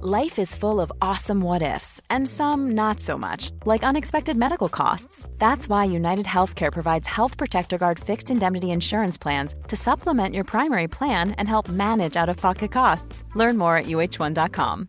Life 0.00 0.38
is 0.38 0.54
full 0.54 0.80
of 0.80 0.92
awesome 1.02 1.40
what 1.40 1.60
ifs, 1.60 2.00
and 2.08 2.28
some 2.28 2.70
not 2.76 3.00
so 3.00 3.18
much, 3.18 3.50
like 3.66 3.82
unexpected 3.82 4.36
medical 4.36 4.68
costs. 4.68 5.28
That's 5.38 5.68
why 5.68 5.86
United 5.86 6.24
Healthcare 6.24 6.72
provides 6.72 7.08
Health 7.08 7.36
Protector 7.36 7.78
Guard 7.78 7.98
fixed 7.98 8.30
indemnity 8.30 8.66
insurance 8.70 9.18
plans 9.18 9.56
to 9.66 9.74
supplement 9.76 10.36
your 10.36 10.44
primary 10.44 10.86
plan 10.88 11.32
and 11.32 11.48
help 11.48 11.68
manage 11.68 12.16
out 12.16 12.28
of 12.28 12.36
pocket 12.36 12.70
costs. 12.70 13.24
Learn 13.34 13.58
more 13.58 13.76
at 13.76 13.86
uh1.com. 13.86 14.88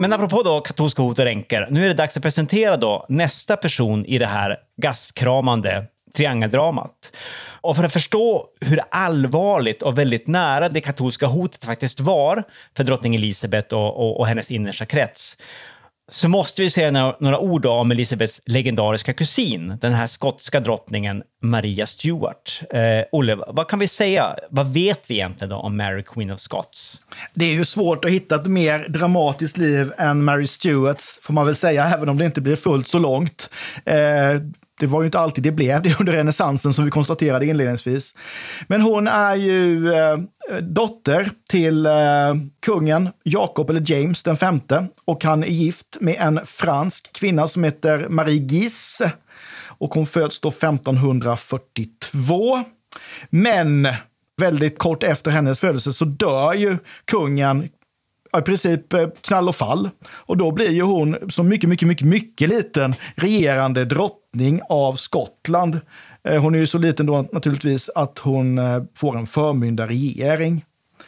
Men 0.00 0.12
apropå 0.12 0.42
då 0.42 0.60
katolska 0.60 1.02
hot 1.02 1.18
och 1.18 1.24
ränker, 1.24 1.68
nu 1.70 1.84
är 1.84 1.88
det 1.88 1.94
dags 1.94 2.16
att 2.16 2.22
presentera 2.22 2.76
då 2.76 3.06
nästa 3.08 3.56
person 3.56 4.06
i 4.06 4.18
det 4.18 4.26
här 4.26 4.56
gastkramande 4.82 5.86
triangeldramat. 6.14 7.12
Och 7.62 7.76
för 7.76 7.84
att 7.84 7.92
förstå 7.92 8.46
hur 8.60 8.80
allvarligt 8.90 9.82
och 9.82 9.98
väldigt 9.98 10.26
nära 10.26 10.68
det 10.68 10.80
katolska 10.80 11.26
hotet 11.26 11.64
faktiskt 11.64 12.00
var 12.00 12.44
för 12.76 12.84
drottning 12.84 13.14
Elisabeth 13.14 13.74
och, 13.74 13.96
och, 13.96 14.20
och 14.20 14.26
hennes 14.26 14.50
innersta 14.50 14.86
krets 14.86 15.36
så 16.10 16.28
måste 16.28 16.62
vi 16.62 16.70
säga 16.70 17.14
några, 17.20 17.38
ord 17.38 17.66
om 17.66 17.90
Elisabeths 17.90 18.40
legendariska 18.46 19.12
kusin, 19.12 19.78
den 19.80 19.92
här 19.92 20.06
skotska 20.06 20.60
drottningen 20.60 21.22
Maria 21.42 21.86
Stuart. 21.86 22.62
Eh, 22.70 23.04
Olle, 23.12 23.38
vad 23.48 23.68
kan 23.68 23.78
vi 23.78 23.88
säga? 23.88 24.36
Vad 24.50 24.72
vet 24.72 25.10
vi 25.10 25.14
egentligen 25.14 25.50
då 25.50 25.56
om 25.56 25.76
Mary 25.76 26.02
Queen 26.02 26.30
of 26.30 26.40
Scots? 26.40 27.00
Det 27.34 27.44
är 27.44 27.52
ju 27.52 27.64
svårt 27.64 28.04
att 28.04 28.10
hitta 28.10 28.34
ett 28.34 28.46
mer 28.46 28.88
dramatiskt 28.88 29.56
liv 29.56 29.92
än 29.98 30.24
Mary 30.24 30.46
Stuarts, 30.46 31.18
får 31.22 31.34
man 31.34 31.46
väl 31.46 31.56
säga, 31.56 31.84
även 31.84 32.08
om 32.08 32.18
det 32.18 32.24
inte 32.24 32.40
blir 32.40 32.56
fullt 32.56 32.88
så 32.88 32.98
långt. 32.98 33.50
Eh, 33.84 33.94
det 34.82 34.88
var 34.88 35.02
ju 35.02 35.06
inte 35.06 35.18
alltid 35.18 35.44
det 35.44 35.52
blev 35.52 35.82
det 35.82 35.96
under 36.00 36.12
renässansen 36.12 36.72
som 36.72 36.84
vi 36.84 36.90
konstaterade 36.90 37.46
inledningsvis. 37.46 38.14
Men 38.66 38.80
hon 38.80 39.08
är 39.08 39.34
ju 39.34 39.92
eh, 39.92 40.16
dotter 40.60 41.30
till 41.48 41.86
eh, 41.86 41.92
kungen 42.60 43.08
Jakob 43.24 43.70
eller 43.70 43.90
James 43.90 44.22
den 44.22 44.36
femte 44.36 44.86
och 45.04 45.24
han 45.24 45.44
är 45.44 45.48
gift 45.48 45.96
med 46.00 46.16
en 46.18 46.40
fransk 46.46 47.12
kvinna 47.12 47.48
som 47.48 47.64
heter 47.64 48.08
Marie 48.08 48.38
Guise. 48.38 49.12
Och 49.64 49.94
hon 49.94 50.06
föds 50.06 50.40
då 50.40 50.48
1542. 50.48 52.60
Men 53.30 53.88
väldigt 54.40 54.78
kort 54.78 55.02
efter 55.02 55.30
hennes 55.30 55.60
födelse 55.60 55.92
så 55.92 56.04
dör 56.04 56.54
ju 56.54 56.76
kungen 57.04 57.68
i 58.38 58.42
princip 58.42 58.92
eh, 58.92 59.08
knall 59.20 59.48
och 59.48 59.56
fall. 59.56 59.90
Och 60.08 60.36
då 60.36 60.50
blir 60.50 60.70
ju 60.70 60.82
hon 60.82 61.30
som 61.30 61.48
mycket, 61.48 61.70
mycket, 61.70 61.88
mycket, 61.88 62.06
mycket 62.06 62.48
liten 62.48 62.94
regerande 63.16 63.84
drottning 63.84 64.21
av 64.68 64.92
Skottland. 64.92 65.80
Eh, 66.28 66.42
hon 66.42 66.54
är 66.54 66.58
ju 66.58 66.66
så 66.66 66.78
liten 66.78 67.06
då 67.06 67.26
naturligtvis 67.32 67.90
att 67.94 68.18
hon 68.18 68.58
eh, 68.58 68.82
får 68.96 69.18
en 69.18 69.26
förmyndarregering. 69.26 70.64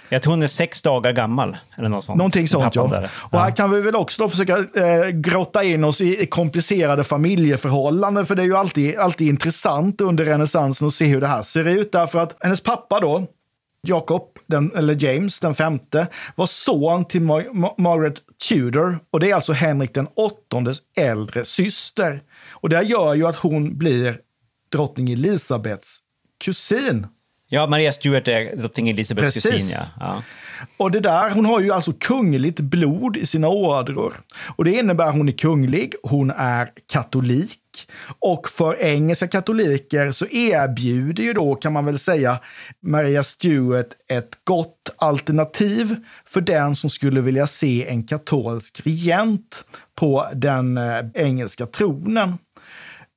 Jag 0.09 0.23
tror 0.23 0.33
hon 0.33 0.43
är 0.43 0.47
sex 0.47 0.83
dagar 0.83 1.13
gammal. 1.13 1.57
Eller 1.79 1.89
något 1.89 2.05
sånt. 2.05 2.19
Någonting 2.19 2.49
sånt, 2.49 2.75
ja. 2.75 2.87
Där. 2.87 3.11
Och 3.17 3.39
här 3.39 3.51
kan 3.51 3.71
vi 3.71 3.81
väl 3.81 3.97
också 3.97 4.29
försöka 4.29 4.59
eh, 4.59 5.09
grotta 5.09 5.65
in 5.65 5.85
oss 5.85 6.01
i 6.01 6.27
komplicerade 6.27 7.05
familjeförhållanden, 7.05 8.27
för 8.27 8.35
det 8.35 8.43
är 8.43 8.47
ju 8.47 8.57
alltid, 8.57 8.97
alltid 8.97 9.29
intressant 9.29 10.01
under 10.01 10.25
renässansen 10.25 10.89
att 10.89 10.95
se 10.95 11.05
hur 11.05 11.21
det 11.21 11.27
här 11.27 11.43
ser 11.43 11.69
ut. 11.69 11.93
Därför 11.93 12.19
att 12.19 12.37
hennes 12.41 12.61
pappa 12.61 13.01
då, 13.01 13.27
Jacob, 13.89 14.39
den, 14.47 14.73
eller 14.77 15.05
James 15.05 15.41
den 15.41 15.55
femte, 15.55 16.07
var 16.35 16.47
son 16.47 17.05
till 17.05 17.21
Mar 17.21 17.45
Mar 17.53 17.75
Margaret 17.79 18.15
Tudor. 18.49 18.99
Och 19.11 19.21
det 19.21 19.31
är 19.31 19.35
alltså 19.35 19.53
Henrik 19.53 19.95
den 19.95 20.09
åttondes 20.15 20.79
äldre 20.97 21.45
syster. 21.45 22.23
Och 22.51 22.69
det 22.69 22.83
gör 22.83 23.15
ju 23.15 23.27
att 23.27 23.37
hon 23.37 23.79
blir 23.79 24.19
drottning 24.73 25.13
Elisabets 25.13 25.99
kusin. 26.45 27.07
Ja, 27.49 27.67
Maria 27.67 27.93
Stuart 27.93 28.29
är 28.29 28.57
drottning 28.57 28.89
Elisabeths 28.89 29.43
kusin. 29.43 29.69
Ja. 29.69 29.87
ja. 30.01 30.23
Och 30.77 30.91
det 30.91 31.01
där, 31.01 31.31
hon 31.31 31.45
har 31.45 31.61
ju 31.61 31.71
alltså 31.71 31.93
kungligt 31.93 32.61
blod 32.61 33.17
i 33.17 33.27
sina 33.27 33.49
ådror. 33.49 34.15
Och 34.57 34.65
det 34.65 34.73
innebär 34.73 35.07
att 35.07 35.15
hon 35.15 35.29
är 35.29 35.33
kunglig, 35.33 35.95
hon 36.03 36.31
är 36.31 36.71
katolik. 36.93 37.59
Och 38.19 38.49
för 38.49 38.83
engelska 38.83 39.29
katoliker 39.29 40.13
så 40.13 40.27
erbjuder 40.27 41.23
ju 41.23 41.33
då, 41.33 41.55
kan 41.55 41.73
man 41.73 41.85
väl 41.85 41.99
säga, 41.99 42.41
Maria 42.81 43.23
Stuart 43.23 43.89
ett 44.09 44.31
gott 44.45 44.95
alternativ 44.97 45.97
för 46.25 46.41
den 46.41 46.77
som 46.77 46.91
skulle 46.91 47.21
vilja 47.21 47.47
se 47.47 47.89
en 47.89 48.07
katolsk 48.07 48.81
regent 48.85 49.65
på 49.95 50.29
den 50.35 50.77
eh, 50.77 51.01
engelska 51.15 51.67
tronen. 51.67 52.39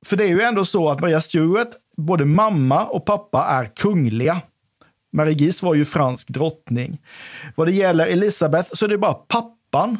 För 0.06 0.16
det 0.16 0.24
är 0.24 0.28
ju 0.28 0.42
ändå 0.42 0.64
så 0.64 0.90
att 0.90 1.00
Maria 1.00 1.20
Stuart, 1.20 1.70
både 1.96 2.24
mamma 2.24 2.84
och 2.84 3.06
pappa 3.06 3.44
är 3.44 3.64
kungliga. 3.64 4.40
Marie 5.12 5.34
Gis 5.34 5.62
var 5.62 5.74
ju 5.74 5.84
fransk 5.84 6.28
drottning. 6.28 6.98
Vad 7.54 7.66
det 7.66 7.72
gäller 7.72 8.06
Elisabeth 8.06 8.74
så 8.74 8.84
är 8.84 8.88
det 8.88 8.98
bara 8.98 9.14
pappan, 9.14 9.98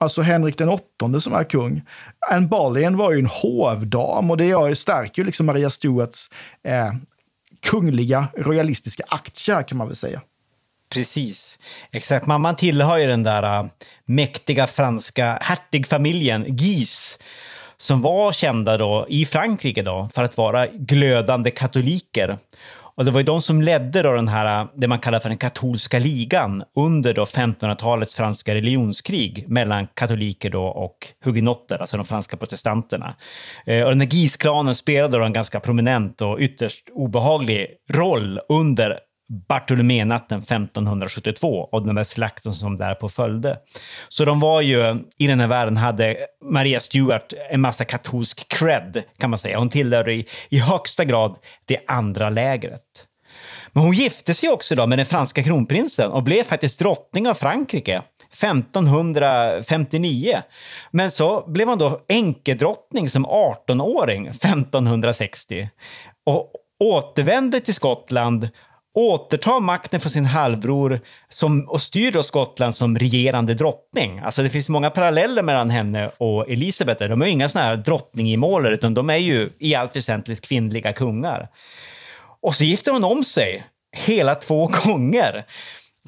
alltså 0.00 0.22
Henrik 0.22 0.58
den 0.58 0.68
åttonde, 0.68 1.20
som 1.20 1.34
är 1.34 1.44
kung. 1.44 1.82
Anne 2.30 2.48
Boleyn 2.48 2.96
var 2.96 3.12
ju 3.12 3.18
en 3.18 3.26
hovdam 3.26 4.30
och 4.30 4.36
det 4.36 4.78
stärker 4.78 5.22
ju 5.22 5.26
liksom 5.26 5.46
Maria 5.46 5.70
Stuarts 5.70 6.30
eh, 6.64 6.92
kungliga 7.62 8.28
royalistiska 8.36 9.04
aktier 9.08 9.62
kan 9.62 9.78
man 9.78 9.86
väl 9.86 9.96
säga. 9.96 10.20
Precis. 10.94 11.58
Exakt. 11.92 12.26
Mamman 12.26 12.56
tillhör 12.56 12.98
ju 12.98 13.06
den 13.06 13.22
där 13.22 13.62
uh, 13.62 13.70
mäktiga 14.04 14.66
franska 14.66 15.38
hertigfamiljen 15.42 16.44
Guise 16.56 17.18
som 17.76 18.02
var 18.02 18.32
kända 18.32 18.78
då 18.78 19.06
i 19.08 19.26
Frankrike 19.26 19.82
då 19.82 20.08
för 20.14 20.24
att 20.24 20.36
vara 20.36 20.66
glödande 20.66 21.50
katoliker. 21.50 22.38
Och 22.94 23.04
det 23.04 23.10
var 23.10 23.20
ju 23.20 23.24
de 23.24 23.42
som 23.42 23.62
ledde 23.62 24.02
då 24.02 24.12
den 24.12 24.28
här, 24.28 24.68
det 24.74 24.88
man 24.88 24.98
kallar 24.98 25.20
för 25.20 25.28
den 25.28 25.38
katolska 25.38 25.98
ligan 25.98 26.64
under 26.76 27.14
då 27.14 27.24
1500-talets 27.24 28.14
franska 28.14 28.54
religionskrig 28.54 29.44
mellan 29.48 29.86
katoliker 29.94 30.50
då 30.50 30.64
och 30.64 30.96
hugenotter, 31.24 31.78
alltså 31.78 31.96
de 31.96 32.06
franska 32.06 32.36
protestanterna. 32.36 33.14
Eh, 33.66 33.82
och 33.82 33.90
den 33.90 34.00
här 34.00 34.08
Guise-klanen 34.08 34.74
spelade 34.74 35.18
då 35.18 35.24
en 35.24 35.32
ganska 35.32 35.60
prominent 35.60 36.20
och 36.20 36.38
ytterst 36.38 36.88
obehaglig 36.92 37.66
roll 37.90 38.40
under 38.48 38.98
Bartoloménatten 39.48 40.38
1572 40.38 41.68
och 41.72 41.86
den 41.86 41.94
där 41.94 42.04
slakten 42.04 42.52
som 42.52 42.78
därpå 42.78 43.08
följde. 43.08 43.58
Så 44.08 44.24
de 44.24 44.40
var 44.40 44.60
ju, 44.60 45.04
i 45.18 45.26
den 45.26 45.40
här 45.40 45.48
världen 45.48 45.76
hade 45.76 46.16
Maria 46.44 46.80
Stuart 46.80 47.32
en 47.50 47.60
massa 47.60 47.84
katolsk 47.84 48.48
cred 48.48 49.02
kan 49.18 49.30
man 49.30 49.38
säga. 49.38 49.58
Hon 49.58 49.68
tillhörde 49.68 50.12
i, 50.12 50.26
i 50.48 50.58
högsta 50.58 51.04
grad 51.04 51.36
det 51.64 51.78
andra 51.86 52.30
lägret. 52.30 53.06
Men 53.72 53.82
hon 53.82 53.92
gifte 53.92 54.34
sig 54.34 54.48
också 54.48 54.74
då 54.74 54.86
med 54.86 54.98
den 54.98 55.06
franska 55.06 55.42
kronprinsen 55.42 56.10
och 56.10 56.22
blev 56.22 56.44
faktiskt 56.44 56.78
drottning 56.78 57.28
av 57.28 57.34
Frankrike 57.34 58.02
1559. 58.32 60.42
Men 60.90 61.10
så 61.10 61.50
blev 61.50 61.68
hon 61.68 61.78
då 61.78 62.00
enkedrottning 62.08 63.10
som 63.10 63.26
18-åring 63.26 64.26
1560 64.26 65.68
och 66.26 66.52
återvände 66.80 67.60
till 67.60 67.74
Skottland 67.74 68.48
återtar 68.94 69.60
makten 69.60 70.00
från 70.00 70.12
sin 70.12 70.24
halvbror 70.24 71.00
som, 71.28 71.68
och 71.68 71.82
styr 71.82 72.12
då 72.12 72.22
Skottland 72.22 72.74
som 72.74 72.98
regerande 72.98 73.54
drottning. 73.54 74.18
Alltså 74.18 74.42
det 74.42 74.50
finns 74.50 74.68
många 74.68 74.90
paralleller 74.90 75.42
mellan 75.42 75.70
henne 75.70 76.10
och 76.18 76.50
Elisabeth. 76.50 77.04
De 77.04 77.22
är 77.22 77.26
ju 77.26 77.32
inga 77.32 77.48
såna 77.48 77.64
här 77.64 77.76
drottningimålare, 77.76 78.74
utan 78.74 78.94
de 78.94 79.10
är 79.10 79.16
ju 79.16 79.50
i 79.58 79.74
allt 79.74 79.96
väsentligt 79.96 80.40
kvinnliga 80.40 80.92
kungar. 80.92 81.48
Och 82.42 82.54
så 82.54 82.64
gifter 82.64 82.92
hon 82.92 83.04
om 83.04 83.24
sig 83.24 83.64
hela 83.96 84.34
två 84.34 84.66
gånger. 84.84 85.44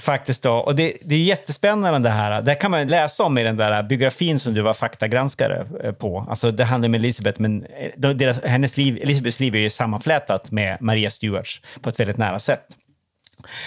Faktiskt 0.00 0.42
då. 0.42 0.52
Och 0.52 0.74
det, 0.74 0.96
det 1.04 1.14
är 1.14 1.18
jättespännande 1.18 2.08
det 2.08 2.14
här. 2.14 2.42
Det 2.42 2.54
kan 2.54 2.70
man 2.70 2.88
läsa 2.88 3.24
om 3.24 3.38
i 3.38 3.42
den 3.42 3.56
där 3.56 3.82
biografin 3.82 4.38
som 4.38 4.54
du 4.54 4.62
var 4.62 4.74
faktagranskare 4.74 5.66
eh, 5.84 5.92
på. 5.92 6.26
Alltså 6.28 6.50
det 6.50 6.64
handlar 6.64 6.88
om 6.88 6.94
Elisabeth, 6.94 7.40
men 7.40 7.64
eh, 7.64 8.10
deras, 8.10 8.42
hennes 8.42 8.76
liv, 8.76 8.98
Elisabeths 9.02 9.40
liv 9.40 9.54
är 9.54 9.58
ju 9.58 9.70
sammanflätat 9.70 10.50
med 10.50 10.82
Maria 10.82 11.10
Stuarts 11.10 11.60
på 11.80 11.88
ett 11.88 12.00
väldigt 12.00 12.16
nära 12.16 12.38
sätt. 12.38 12.66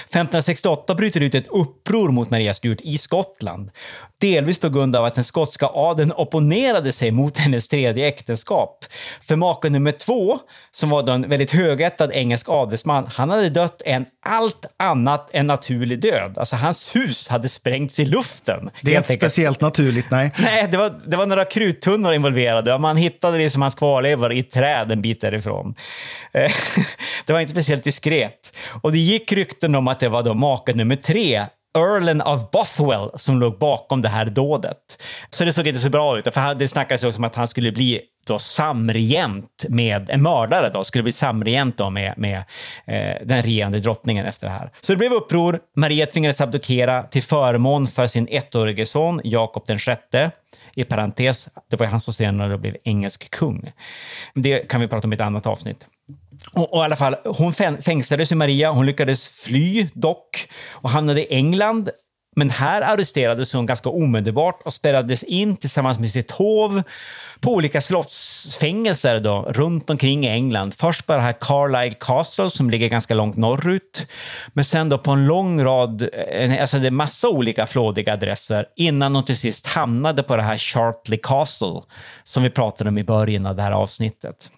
1568 0.09 0.95
bryter 0.95 1.21
ut 1.21 1.35
ett 1.35 1.47
uppror 1.47 2.09
mot 2.11 2.29
Maria 2.29 2.53
Stuart 2.53 2.81
i 2.81 2.97
Skottland. 2.97 3.71
Delvis 4.19 4.58
på 4.58 4.69
grund 4.69 4.95
av 4.95 5.06
att 5.06 5.15
den 5.15 5.23
skotska 5.23 5.67
adeln 5.73 6.12
opponerade 6.12 6.91
sig 6.91 7.12
mot 7.12 7.38
hennes 7.38 7.69
tredje 7.69 8.08
äktenskap. 8.08 8.86
För 9.28 9.36
maken 9.36 9.73
nummer 9.73 9.91
två, 9.91 10.39
som 10.71 10.89
var 10.89 11.10
en 11.10 11.30
väldigt 11.30 11.51
högättad 11.51 12.12
engelsk 12.12 12.49
adelsman, 12.49 13.08
han 13.08 13.30
hade 13.30 13.49
dött 13.49 13.82
en 13.86 14.06
allt 14.25 14.65
annat 14.78 15.30
än 15.34 15.47
naturlig 15.47 15.99
död. 15.99 16.38
Alltså 16.38 16.56
hans 16.56 16.95
hus 16.95 17.28
hade 17.28 17.49
sprängts 17.49 17.99
i 17.99 18.06
luften. 18.06 18.69
Det 18.82 18.93
är 18.93 18.97
inte 18.97 19.13
enkelt. 19.13 19.32
speciellt 19.32 19.62
naturligt, 19.62 20.12
nej. 20.12 20.32
Nej, 20.38 20.67
det 20.71 20.78
var, 20.78 21.01
det 21.08 21.17
var 21.17 21.25
några 21.25 21.45
kruttunnor 21.45 22.13
involverade 22.13 22.73
och 22.73 22.82
man 22.82 22.97
hittade 22.97 23.38
liksom 23.38 23.62
hans 23.62 23.75
kvarlevor 23.75 24.34
i 24.34 24.43
träd 24.43 24.91
en 24.91 25.01
bit 25.01 25.21
därifrån. 25.21 25.75
Eh, 26.34 26.51
det 27.25 27.34
var 27.34 27.39
inte 27.39 27.51
speciellt 27.51 27.84
diskret. 27.84 28.58
Och 28.82 28.91
det 28.91 28.97
gick 28.97 29.32
rykten 29.32 29.75
om 29.75 29.88
att 29.88 29.99
det 29.99 30.10
var 30.10 30.23
då 30.23 30.34
maken 30.34 30.78
nummer 30.78 30.95
tre, 30.95 31.45
Earlen 31.75 32.21
of 32.21 32.51
Bothwell 32.51 33.09
som 33.15 33.39
låg 33.39 33.59
bakom 33.59 34.01
det 34.01 34.09
här 34.09 34.25
dådet. 34.25 34.77
Så 35.29 35.45
det 35.45 35.53
såg 35.53 35.67
inte 35.67 35.79
så 35.79 35.89
bra 35.89 36.19
ut, 36.19 36.33
för 36.33 36.55
det 36.55 36.67
snackades 36.67 37.03
också 37.03 37.17
om 37.17 37.23
att 37.23 37.35
han 37.35 37.47
skulle 37.47 37.71
bli 37.71 38.01
då 38.27 38.39
samregent 38.39 39.65
med 39.69 40.09
en 40.09 40.21
mördare 40.21 40.69
då, 40.69 40.83
skulle 40.83 41.03
bli 41.03 41.11
samregent 41.11 41.77
då 41.77 41.89
med, 41.89 42.13
med 42.17 42.38
eh, 42.85 43.25
den 43.25 43.43
regerande 43.43 43.79
drottningen 43.79 44.25
efter 44.25 44.47
det 44.47 44.53
här. 44.53 44.71
Så 44.81 44.91
det 44.91 44.97
blev 44.97 45.13
uppror. 45.13 45.59
Maria 45.75 46.05
tvingades 46.05 46.41
abdikera 46.41 47.03
till 47.03 47.23
förmån 47.23 47.88
för 47.88 48.07
sin 48.07 48.27
ettårige 48.27 48.85
son 48.85 49.21
Jakob 49.23 49.63
den 49.67 49.79
sjätte. 49.79 50.31
I 50.75 50.83
parentes, 50.83 51.49
det 51.69 51.79
var 51.79 51.88
han 51.88 51.99
som 51.99 52.13
senare 52.13 52.57
blev 52.57 52.75
engelsk 52.83 53.31
kung. 53.31 53.71
Det 54.33 54.59
kan 54.59 54.81
vi 54.81 54.88
prata 54.88 55.07
om 55.07 55.13
i 55.13 55.15
ett 55.15 55.21
annat 55.21 55.47
avsnitt. 55.47 55.88
Och, 56.53 56.73
och, 56.73 56.81
i 56.81 56.84
alla 56.84 56.95
fall, 56.95 57.15
hon 57.25 57.53
fängslades 57.81 58.31
i 58.31 58.36
Maria. 58.36 58.71
Hon 58.71 58.86
lyckades 58.86 59.29
fly 59.29 59.89
dock 59.93 60.49
och 60.69 60.89
hamnade 60.89 61.21
i 61.21 61.36
England. 61.36 61.89
Men 62.38 62.49
här 62.49 62.81
arresterades 62.81 63.53
hon 63.53 63.65
ganska 63.65 63.89
omedelbart 63.89 64.62
och 64.65 64.73
spärrades 64.73 65.23
in 65.23 65.58
tillsammans 65.58 65.99
med 65.99 66.10
sitt 66.10 66.31
hov 66.31 66.84
på 67.39 67.53
olika 67.53 67.81
slottsfängelser 67.81 69.19
då, 69.19 69.41
runt 69.41 69.89
omkring 69.89 70.25
i 70.25 70.29
England. 70.29 70.73
Först 70.73 71.05
på 71.05 71.13
det 71.13 71.21
här 71.21 71.36
Carlisle 71.41 71.97
Castle 71.99 72.49
som 72.49 72.69
ligger 72.69 72.89
ganska 72.89 73.13
långt 73.13 73.38
norrut. 73.38 74.08
Men 74.53 74.65
sen 74.65 74.89
då 74.89 74.97
på 74.97 75.12
en 75.12 75.27
lång 75.27 75.63
rad, 75.63 76.10
eh, 76.29 76.62
alltså 76.62 76.79
det 76.79 76.88
är 76.88 76.91
massa 76.91 77.29
olika 77.29 77.67
flådiga 77.67 78.13
adresser 78.13 78.65
innan 78.75 79.15
hon 79.15 79.25
till 79.25 79.38
sist 79.38 79.67
hamnade 79.67 80.23
på 80.23 80.36
det 80.36 80.43
här 80.43 80.58
Chartley 80.58 81.19
Castle 81.23 81.81
som 82.23 82.43
vi 82.43 82.49
pratade 82.49 82.89
om 82.89 82.97
i 82.97 83.03
början 83.03 83.45
av 83.45 83.55
det 83.55 83.62
här 83.62 83.71
avsnittet. 83.71 84.49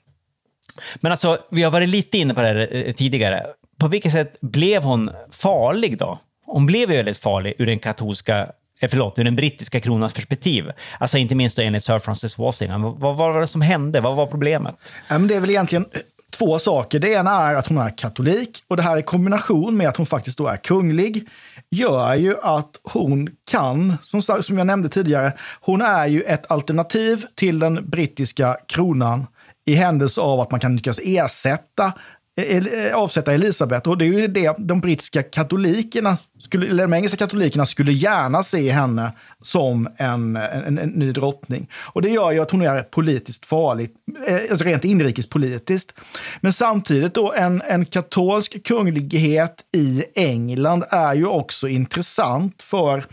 Men 0.96 1.12
alltså, 1.12 1.38
vi 1.52 1.64
har 1.64 1.72
varit 1.72 1.90
lite 1.90 2.18
inne 2.18 2.34
på 2.34 2.42
det 2.42 2.48
här 2.48 2.70
eh, 2.72 2.94
tidigare. 2.94 3.46
På 3.80 3.88
vilket 3.88 4.12
sätt 4.12 4.38
blev 4.42 4.84
hon 4.84 5.10
farlig 5.32 5.98
då? 5.98 6.20
Hon 6.46 6.66
blev 6.66 6.92
ju 6.92 6.98
väldigt 6.98 7.18
farlig 7.18 7.54
ur 7.58 7.66
den 7.66 7.80
katolska 7.80 8.48
eh, 8.80 8.90
förlåt, 8.90 9.20
ur 9.20 9.24
den 9.24 9.36
brittiska 9.36 9.80
kronans 9.80 10.14
perspektiv. 10.14 10.72
Alltså 11.00 11.18
inte 11.18 11.36
minst 11.36 11.58
då 11.58 11.64
enligt 11.64 11.84
Sir 11.84 12.00
Francis 12.00 12.38
Walsingham. 12.38 12.82
Vad, 12.82 13.18
var 13.18 13.42
det 13.42 13.48
som 13.48 13.62
hände? 13.62 14.02
Vad 14.02 14.16
var 14.16 14.26
problemet? 14.26 14.76
det 15.10 15.36
är 15.36 15.40
väl 15.40 15.50
egentligen 15.50 15.86
eh, 15.92 16.02
två 16.38 16.60
saker. 16.60 17.00
Det 17.00 17.10
ena 17.10 17.32
är 17.32 17.56
att 17.56 17.68
hon 17.68 17.78
är 17.78 17.98
katolik 17.98 18.64
och 18.68 18.78
det 18.78 18.84
här 18.84 18.98
i 18.98 19.04
kombination 19.04 19.78
med 19.78 19.90
att 19.90 19.98
hon 19.98 20.06
faktiskt 20.06 20.38
då 20.38 20.48
är 20.48 20.58
kunglig 20.58 21.28
gör 21.70 22.16
ju 22.16 22.36
att 22.42 22.70
hon 22.84 23.30
kan, 23.48 23.98
som 24.42 24.58
jag 24.58 24.68
nämnde 24.68 24.90
tidigare, 24.90 25.34
hon 25.62 25.82
är 25.82 26.08
ju 26.08 26.22
ett 26.22 26.52
alternativ 26.52 27.26
till 27.36 27.60
den 27.60 27.90
brittiska 27.90 28.58
kronan 28.68 29.28
i 29.68 29.76
händelse 29.76 30.22
av 30.22 30.40
att 30.40 30.52
man 30.52 30.60
kan 30.60 30.76
lyckas 30.76 31.00
ersätta 31.04 31.94
eh, 32.38 32.58
eh, 32.58 32.96
avsätta 32.96 33.34
Elisabet. 33.34 33.88
Och 33.88 33.98
det 33.98 34.06
är 34.06 34.08
ju 34.08 34.28
det 34.28 34.56
de 34.58 34.80
brittiska 34.80 35.24
katolikerna, 35.24 36.18
skulle, 36.40 36.68
eller 36.68 36.84
de 36.84 36.94
engelska 36.94 37.18
katolikerna 37.18 37.66
skulle 37.66 37.92
gärna 37.92 38.44
se 38.44 38.72
henne 38.72 39.12
som 39.44 39.88
en, 39.98 40.36
en, 40.36 40.78
en, 40.78 40.90
ny 40.90 41.12
drottning. 41.12 41.70
Och 41.76 42.02
det 42.02 42.10
gör 42.10 42.32
ju 42.32 42.40
att 42.40 42.52
hon 42.52 42.62
är 42.62 42.84
politiskt 42.84 43.46
farlig, 43.46 43.90
eh, 44.28 44.40
alltså 44.52 44.66
rent 44.66 44.86
inrikespolitiskt. 44.86 45.94
Men 46.42 46.54
samtidigt 46.54 47.14
då, 47.14 47.34
en, 47.34 47.62
en 47.62 47.86
katolsk 47.86 48.64
kunglighet 48.64 49.56
i 49.74 50.04
England 50.16 50.84
är 50.90 51.14
ju 51.14 51.26
också 51.26 51.68
intressant 51.68 52.64
för 52.64 53.06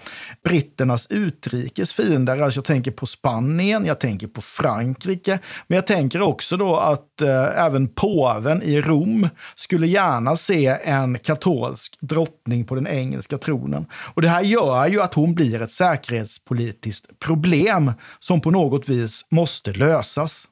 britternas 0.45 1.07
utrikes 1.11 1.93
fiender. 1.93 2.39
Alltså 2.39 2.59
jag 2.59 2.65
tänker 2.65 2.91
på 2.91 3.07
Spanien, 3.07 3.85
jag 3.85 4.01
tänker 4.01 4.27
på 4.27 4.41
Frankrike, 4.41 5.39
men 5.67 5.77
jag 5.77 5.87
tänker 5.87 6.23
också 6.23 6.57
då 6.57 6.77
att 6.77 7.21
eh, 7.21 7.65
även 7.65 7.89
påven 7.89 8.63
i 8.63 8.81
Rom 8.81 9.29
skulle 9.57 9.87
gärna 9.87 10.37
se 10.37 10.67
en 10.85 11.19
katolsk 11.19 11.99
drottning 12.01 12.65
på 12.65 12.75
den 12.75 12.87
engelska 12.87 13.39
tronen. 13.39 13.87
Och 13.93 14.23
det 14.23 14.29
här 14.29 14.43
gör 14.43 14.87
ju 14.87 15.03
att 15.03 15.15
hon 15.15 15.35
blir 15.35 15.63
ett 15.63 15.73
säkerhets 15.73 16.14
säkerhetspolitiskt 16.15 17.19
problem 17.19 17.93
som 18.21 18.41
på 18.41 18.51
något 18.51 18.89
vis 18.89 19.27
måste 19.31 19.73
lösas. 19.73 20.49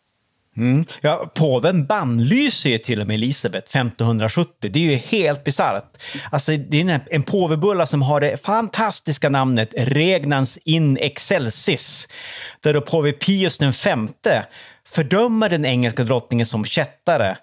Mm. 0.57 0.85
Ja, 1.01 1.33
påven 1.35 1.87
bannlyser 1.87 2.71
ju 2.71 2.79
till 2.79 3.01
och 3.01 3.07
med 3.07 3.15
Elisabet 3.15 3.69
1570. 3.69 4.71
Det 4.73 4.79
är 4.79 4.91
ju 4.91 4.97
helt 4.97 5.45
bisarrt. 5.45 5.97
Alltså, 6.31 6.57
det 6.57 6.81
är 6.81 6.89
en, 6.89 7.01
en 7.11 7.23
påvebulla 7.23 7.87
som 7.87 8.03
har 8.03 8.21
det 8.21 8.45
fantastiska 8.45 9.29
namnet 9.29 9.75
Regnans 9.77 10.59
in 10.65 10.97
excelsis. 10.97 12.09
Där 12.63 12.75
då 12.75 12.81
påve 12.81 13.13
Pius 13.13 13.61
V 13.61 14.43
fördömer 14.87 15.49
den 15.49 15.65
engelska 15.65 16.05
drottningen 16.05 16.47
som 16.47 16.65
kättare 16.65 17.37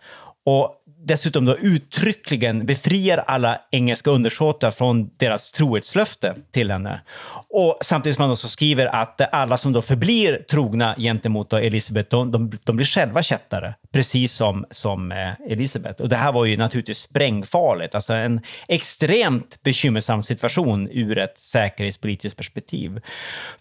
och 0.45 0.75
dessutom 1.09 1.45
då 1.45 1.57
uttryckligen 1.57 2.65
befriar 2.65 3.17
alla 3.17 3.61
engelska 3.71 4.11
undersåtar 4.11 4.71
från 4.71 5.09
deras 5.17 5.51
trohetslöfte 5.51 6.35
till 6.51 6.71
henne. 6.71 7.01
Och 7.49 7.77
samtidigt 7.81 8.15
som 8.15 8.23
man 8.23 8.31
också 8.31 8.47
skriver 8.47 8.85
att 8.85 9.33
alla 9.33 9.57
som 9.57 9.71
då 9.71 9.81
förblir 9.81 10.43
trogna 10.49 10.95
gentemot 10.97 11.53
Elisabeth, 11.53 12.09
de, 12.09 12.31
de, 12.31 12.51
de 12.63 12.75
blir 12.75 12.85
själva 12.85 13.23
kättare, 13.23 13.73
precis 13.91 14.33
som, 14.33 14.65
som 14.71 15.11
eh, 15.11 15.51
Elisabeth. 15.51 16.01
Och 16.01 16.09
det 16.09 16.15
här 16.15 16.31
var 16.31 16.45
ju 16.45 16.57
naturligtvis 16.57 16.99
sprängfarligt, 16.99 17.95
alltså 17.95 18.13
en 18.13 18.41
extremt 18.67 19.63
bekymmersam 19.63 20.23
situation 20.23 20.89
ur 20.91 21.17
ett 21.17 21.39
säkerhetspolitiskt 21.39 22.37
perspektiv. 22.37 23.01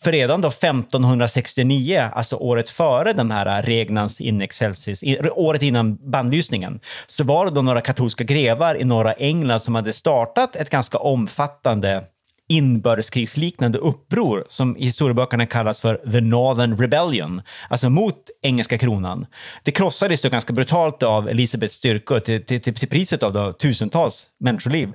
För 0.00 0.12
redan 0.12 0.40
då 0.40 0.48
1569, 0.48 2.10
alltså 2.12 2.36
året 2.36 2.70
före 2.70 3.12
den 3.12 3.30
här 3.30 3.62
regnans 3.62 4.20
in 4.20 4.40
excelsis, 4.40 5.02
året 5.32 5.62
innan 5.62 6.10
bannlysningen, 6.10 6.80
så 7.06 7.24
var 7.24 7.37
var 7.38 7.44
det 7.44 7.50
då 7.50 7.62
några 7.62 7.80
katolska 7.80 8.24
grevar 8.24 8.80
i 8.80 8.84
norra 8.84 9.12
England 9.12 9.60
som 9.60 9.74
hade 9.74 9.92
startat 9.92 10.56
ett 10.56 10.70
ganska 10.70 10.98
omfattande 10.98 12.04
inbördeskrigsliknande 12.48 13.78
uppror 13.78 14.44
som 14.48 14.76
i 14.76 14.84
historieböckerna 14.84 15.46
kallas 15.46 15.80
för 15.80 15.96
The 16.12 16.20
Northern 16.20 16.76
Rebellion, 16.76 17.42
alltså 17.68 17.90
mot 17.90 18.16
engelska 18.42 18.78
kronan. 18.78 19.26
Det 19.62 19.72
krossades 19.72 20.20
då 20.20 20.28
ganska 20.28 20.52
brutalt 20.52 21.02
av 21.02 21.28
Elisabeths 21.28 21.74
styrkor 21.74 22.20
till, 22.20 22.44
till, 22.44 22.62
till 22.62 22.88
priset 22.88 23.22
av 23.22 23.32
då 23.32 23.52
tusentals 23.52 24.26
människoliv. 24.40 24.92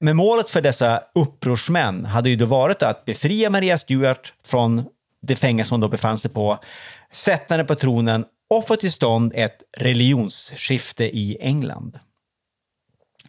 Men 0.00 0.16
målet 0.16 0.50
för 0.50 0.60
dessa 0.60 1.02
upprorsmän 1.14 2.04
hade 2.04 2.30
ju 2.30 2.36
då 2.36 2.46
varit 2.46 2.82
att 2.82 3.04
befria 3.04 3.50
Maria 3.50 3.78
Stuart 3.78 4.32
från 4.46 4.84
det 5.22 5.36
fängelse 5.36 5.74
hon 5.74 5.80
då 5.80 5.88
befann 5.88 6.18
sig 6.18 6.30
på, 6.30 6.58
sätta 7.12 7.54
henne 7.54 7.64
på 7.64 7.74
tronen 7.74 8.24
och 8.56 8.66
få 8.66 8.76
till 8.76 8.92
stånd 8.92 9.32
ett 9.34 9.58
religionsskifte 9.76 11.04
i 11.04 11.36
England. 11.40 11.98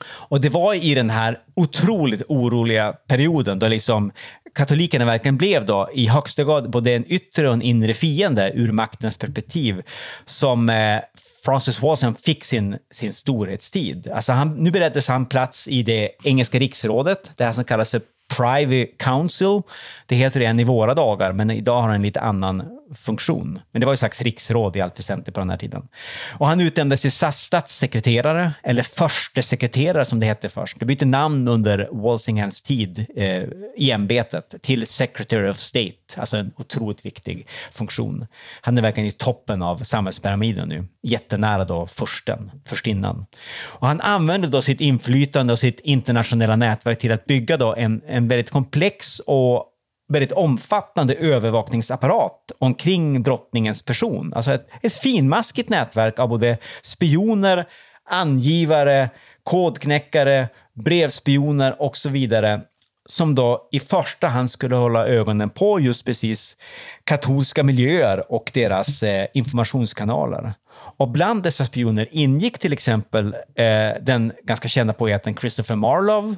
Och 0.05 0.41
det 0.41 0.49
var 0.49 0.73
i 0.73 0.95
den 0.95 1.09
här 1.09 1.39
otroligt 1.55 2.21
oroliga 2.27 2.93
perioden 2.93 3.59
då 3.59 3.67
liksom 3.67 4.11
katolikerna 4.55 5.05
verkligen 5.05 5.37
blev 5.37 5.65
då 5.65 5.89
i 5.93 6.07
högsta 6.07 6.43
grad 6.43 6.69
både 6.69 6.93
en 6.93 7.11
yttre 7.11 7.47
och 7.47 7.53
en 7.53 7.61
inre 7.61 7.93
fiende 7.93 8.51
ur 8.55 8.71
maktens 8.71 9.17
perspektiv 9.17 9.81
som 10.25 10.69
eh, 10.69 10.99
Francis 11.45 11.81
Walsingham 11.81 12.15
fick 12.15 12.43
sin, 12.43 12.77
sin 12.91 13.13
storhetstid. 13.13 14.07
Alltså 14.07 14.31
han, 14.31 14.55
nu 14.55 14.71
bereddes 14.71 15.07
han 15.07 15.25
plats 15.25 15.67
i 15.67 15.83
det 15.83 16.11
engelska 16.23 16.59
riksrådet, 16.59 17.31
det 17.35 17.45
här 17.45 17.53
som 17.53 17.63
kallas 17.63 17.91
för 17.91 18.01
Privy 18.27 18.87
Council. 18.99 19.61
Det 20.05 20.15
heter 20.15 20.39
det 20.39 20.45
än 20.45 20.59
i 20.59 20.63
våra 20.63 20.93
dagar, 20.93 21.31
men 21.31 21.51
idag 21.51 21.81
har 21.81 21.87
den 21.87 21.95
en 21.95 22.01
lite 22.01 22.21
annan 22.21 22.63
funktion. 22.93 23.59
Men 23.71 23.79
det 23.79 23.85
var 23.85 23.93
ju 23.93 23.97
slags 23.97 24.21
riksråd 24.21 24.75
i 24.75 24.81
allt 24.81 24.99
väsentligt 24.99 25.35
på 25.35 25.39
den 25.39 25.49
här 25.49 25.57
tiden. 25.57 25.87
Och 26.31 26.47
han 26.47 26.59
utnämndes 26.59 27.01
till 27.01 27.11
statssekreterare, 27.11 28.51
eller 28.63 28.83
förste 28.83 29.41
sekreterare 29.41 30.05
som 30.05 30.19
det 30.19 30.25
hette 30.25 30.49
först. 30.49 30.79
Det 30.79 30.85
bytte 30.85 31.05
namn 31.05 31.47
under 31.47 31.89
Walsinghams 31.91 32.61
tid 32.61 33.05
eh, 33.15 33.43
i 33.77 33.91
ämbetet 33.91 34.55
till 34.61 34.87
Secretary 34.87 35.49
of 35.49 35.57
State, 35.57 35.93
alltså 36.17 36.37
en 36.37 36.51
otroligt 36.57 37.05
viktig 37.05 37.47
funktion. 37.71 38.27
Han 38.61 38.77
är 38.77 38.81
verkligen 38.81 39.09
i 39.09 39.11
toppen 39.11 39.61
av 39.61 39.83
samhällspyramiden 39.83 40.69
nu, 40.69 40.85
jättenära 41.01 41.65
då 41.65 41.87
försten, 41.87 42.51
förstinnan. 42.65 43.25
Och 43.59 43.87
han 43.87 44.01
använde 44.01 44.47
då 44.47 44.61
sitt 44.61 44.81
inflytande 44.81 45.53
och 45.53 45.59
sitt 45.59 45.79
internationella 45.79 46.55
nätverk 46.55 46.99
till 46.99 47.11
att 47.11 47.25
bygga 47.25 47.57
då 47.57 47.75
en, 47.75 48.01
en 48.15 48.27
väldigt 48.27 48.49
komplex 48.49 49.19
och 49.19 49.71
väldigt 50.07 50.31
omfattande 50.31 51.13
övervakningsapparat 51.15 52.51
omkring 52.59 53.23
drottningens 53.23 53.83
person. 53.83 54.33
Alltså 54.35 54.51
ett, 54.53 54.67
ett 54.81 54.93
finmaskigt 54.93 55.69
nätverk 55.69 56.19
av 56.19 56.29
både 56.29 56.57
spioner, 56.83 57.65
angivare, 58.09 59.09
kodknäckare, 59.43 60.47
brevspioner 60.73 61.81
och 61.81 61.97
så 61.97 62.09
vidare 62.09 62.61
som 63.09 63.35
då 63.35 63.69
i 63.71 63.79
första 63.79 64.27
hand 64.27 64.51
skulle 64.51 64.75
hålla 64.75 65.07
ögonen 65.07 65.49
på 65.49 65.79
just 65.79 66.05
precis 66.05 66.57
katolska 67.03 67.63
miljöer 67.63 68.31
och 68.31 68.51
deras 68.53 69.03
eh, 69.03 69.27
informationskanaler. 69.33 70.53
Och 70.97 71.09
bland 71.09 71.43
dessa 71.43 71.65
spioner 71.65 72.07
ingick 72.11 72.57
till 72.57 72.73
exempel 72.73 73.35
eh, 73.55 73.91
den 74.01 74.33
ganska 74.43 74.67
kända 74.67 74.93
poeten 74.93 75.35
Christopher 75.35 75.75
Marlowe 75.75 76.35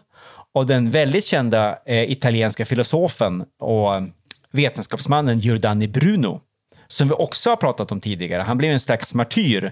av 0.57 0.65
den 0.65 0.91
väldigt 0.91 1.25
kända 1.25 1.79
eh, 1.85 2.11
italienska 2.11 2.65
filosofen 2.65 3.45
och 3.59 3.91
vetenskapsmannen 4.51 5.39
Giordani 5.39 5.87
Bruno 5.87 6.41
som 6.87 7.07
vi 7.07 7.13
också 7.13 7.49
har 7.49 7.55
pratat 7.55 7.91
om 7.91 8.01
tidigare. 8.01 8.41
Han 8.41 8.57
blev 8.57 8.71
en 8.71 8.79
slags 8.79 9.13
martyr 9.13 9.71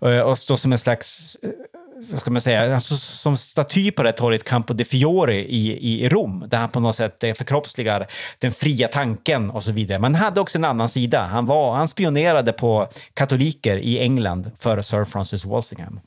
eh, 0.00 0.18
och 0.18 0.38
står 0.38 0.56
som 0.56 0.72
en 0.72 0.78
slags 0.78 1.36
eh, 1.42 1.50
vad 1.98 2.20
ska 2.20 2.30
man 2.30 2.40
säga, 2.40 2.74
alltså, 2.74 2.96
som 2.96 3.36
staty 3.36 3.90
på 3.90 4.02
det 4.02 4.12
torget 4.12 4.44
Campo 4.44 4.74
de 4.74 4.84
Fiore 4.84 5.34
i, 5.34 6.04
i 6.04 6.08
Rom, 6.08 6.44
där 6.48 6.58
han 6.58 6.68
på 6.68 6.80
något 6.80 6.96
sätt 6.96 7.24
eh, 7.24 7.34
förkroppsligar 7.34 8.06
den 8.38 8.52
fria 8.52 8.88
tanken 8.88 9.50
och 9.50 9.64
så 9.64 9.72
vidare. 9.72 9.98
Men 9.98 10.14
han 10.14 10.24
hade 10.24 10.40
också 10.40 10.58
en 10.58 10.64
annan 10.64 10.88
sida. 10.88 11.22
Han, 11.22 11.46
var, 11.46 11.74
han 11.74 11.88
spionerade 11.88 12.52
på 12.52 12.88
katoliker 13.14 13.76
i 13.76 13.98
England 13.98 14.50
före 14.58 14.82
Sir 14.82 15.04
Francis 15.04 15.44
Walsingham. 15.44 16.00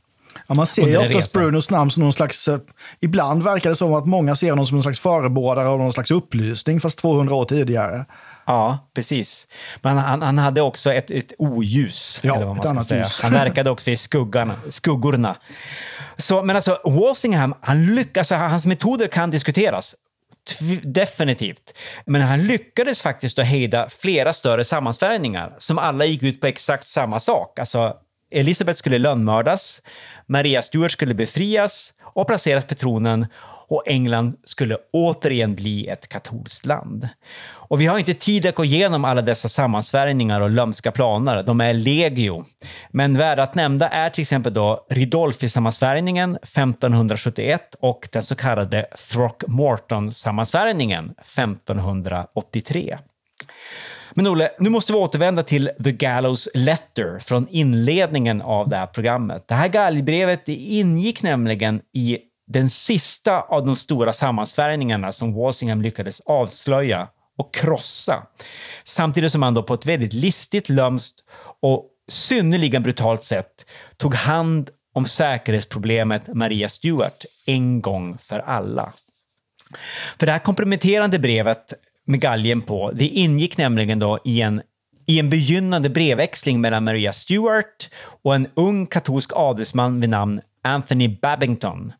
Ja, 0.48 0.56
man 0.56 0.68
ser 0.68 0.88
ju 0.88 0.98
oftast 0.98 1.34
Brunos 1.34 1.70
namn 1.70 1.92
som 1.92 2.04
någon 2.04 2.14
slags... 2.14 2.48
Eh, 2.48 2.60
ibland 3.00 3.44
verkar 3.44 3.70
det 3.70 3.76
som 3.76 3.94
att 3.94 4.06
många 4.06 4.36
ser 4.36 4.50
honom 4.50 4.68
som 4.68 4.76
någon 4.76 4.84
slags 4.84 5.00
förebådare 5.00 5.68
av 5.68 5.80
någon 5.80 5.94
slags 5.94 6.12
upplysning, 6.12 6.80
fast 6.80 7.00
200 7.00 7.36
år 7.36 7.46
tidigare. 7.46 8.06
Ja, 8.50 8.90
precis. 8.96 9.48
Men 9.82 9.98
han, 9.98 10.22
han 10.22 10.38
hade 10.38 10.62
också 10.62 10.94
ett, 10.94 11.12
ett 11.12 11.34
oljus. 11.38 12.20
Ja, 12.24 12.36
eller 12.36 12.46
vad 12.46 12.58
man 12.58 12.76
ska 12.76 12.84
säga. 12.84 13.04
ljus. 13.04 13.20
Han 13.22 13.32
verkade 13.32 13.70
också 13.70 13.92
i 13.92 13.98
skuggarna, 13.98 14.56
skuggorna. 14.70 15.36
Så, 16.18 16.44
men 16.44 16.56
alltså, 16.56 16.80
Walsingham, 16.84 17.56
han 17.62 17.96
lyckas, 17.96 18.32
hans 18.32 18.66
metoder 18.66 19.08
kan 19.08 19.32
diskuteras. 19.32 19.96
Definitivt. 20.84 21.78
Men 22.06 22.22
han 22.22 22.48
lyckades 22.48 23.02
faktiskt 23.02 23.40
att 23.40 23.46
hejda 23.46 23.90
flera 23.90 24.34
större 24.34 24.64
sammansvärjningar 24.64 25.56
som 25.58 25.78
alla 25.78 26.06
gick 26.06 26.24
ut 26.24 26.42
på 26.42 26.48
exakt 26.48 26.88
samma 26.88 27.20
sak. 27.20 27.60
Alltså, 27.60 27.94
Elisabeth 28.32 28.78
skulle 28.78 28.98
lönnmördas, 28.98 29.82
Maria 30.30 30.62
Stuart 30.62 30.92
skulle 30.92 31.14
befrias 31.14 31.94
och 32.02 32.28
placeras 32.28 32.66
på 32.66 32.76
tronen 32.76 33.26
och 33.70 33.84
England 33.86 34.36
skulle 34.44 34.78
återigen 34.94 35.56
bli 35.56 35.88
ett 35.88 36.10
katolskt 36.10 36.66
land. 36.66 37.10
Och 37.70 37.82
vi 37.82 37.86
har 37.86 38.00
inte 38.00 38.14
tid 38.14 38.46
att 38.46 38.56
gå 38.56 38.66
igenom 38.66 39.06
alla 39.06 39.22
dessa 39.22 39.50
sammansvärjningar 39.50 40.42
och 40.42 40.50
lömska 40.50 40.92
planer. 40.92 41.44
De 41.44 41.62
är 41.62 41.74
legio. 41.74 42.46
Men 42.90 43.18
värda 43.18 43.44
att 43.44 43.56
nämna 43.56 43.88
är 43.88 44.10
till 44.10 44.22
exempel 44.22 44.54
då 44.54 44.86
Ridolfi-sammansvärjningen 44.90 46.36
1571 46.36 47.76
och 47.80 48.10
den 48.12 48.24
så 48.24 48.36
kallade 48.36 48.88
Throckmorton-sammansvärjningen 49.12 51.14
1583. 51.22 52.98
Men 54.20 54.28
Olle, 54.28 54.52
nu 54.60 54.70
måste 54.70 54.94
vi 54.94 55.00
återvända 55.00 55.44
till 55.44 55.72
The 55.84 55.92
Gallows 55.92 56.50
Letter 56.54 57.20
från 57.20 57.48
inledningen 57.50 58.42
av 58.42 58.70
det 58.70 58.78
här 58.78 58.88
programmet. 58.88 59.48
Det 59.48 59.56
här 59.56 59.68
galgbrevet 59.68 60.46
det 60.46 60.56
ingick 60.56 61.24
nämligen 61.24 61.82
i 61.94 62.18
den 62.48 62.70
sista 62.70 63.42
av 63.42 63.66
de 63.66 63.76
stora 63.76 64.14
sammansvärjningarna 64.14 65.12
som 65.12 65.34
Walsingham 65.34 65.82
lyckades 65.82 66.22
avslöja 66.22 67.08
och 67.38 67.54
krossa. 67.54 68.24
Samtidigt 68.84 69.32
som 69.32 69.44
han 69.44 69.54
då 69.54 69.64
på 69.64 69.74
ett 69.74 69.86
väldigt 69.86 70.14
listigt, 70.14 70.70
lömskt 70.70 71.16
och 71.62 71.86
synnerligen 72.08 72.84
brutalt 72.84 73.24
sätt 73.24 73.66
tog 73.98 74.16
hand 74.16 74.70
om 74.94 75.06
säkerhetsproblemet 75.06 76.28
Maria 76.28 76.70
Stuart 76.70 77.26
en 77.46 77.82
gång 77.82 78.18
för 78.18 78.40
alla. 78.40 78.94
För 80.20 80.26
det 80.26 80.32
här 80.32 80.40
komprometterande 80.40 81.20
brevet 81.20 81.74
med 82.10 82.20
galgen 82.20 82.62
på, 82.62 82.92
det 82.92 83.08
ingick 83.08 83.58
nämligen 83.58 84.00
då 84.00 84.20
i 84.26 84.42
en, 84.42 84.62
i 85.06 85.20
en 85.20 85.30
begynnande 85.30 85.90
brevväxling 85.90 86.62
mellan 86.62 86.84
Maria 86.84 87.14
Stuart 87.14 87.90
och 88.24 88.36
en 88.36 88.48
ung 88.54 88.86
katolsk 88.86 89.32
adelsman 89.36 90.02
vid 90.02 90.10
namn 90.10 90.42
Anthony 90.64 91.18
Babington, 91.22 91.94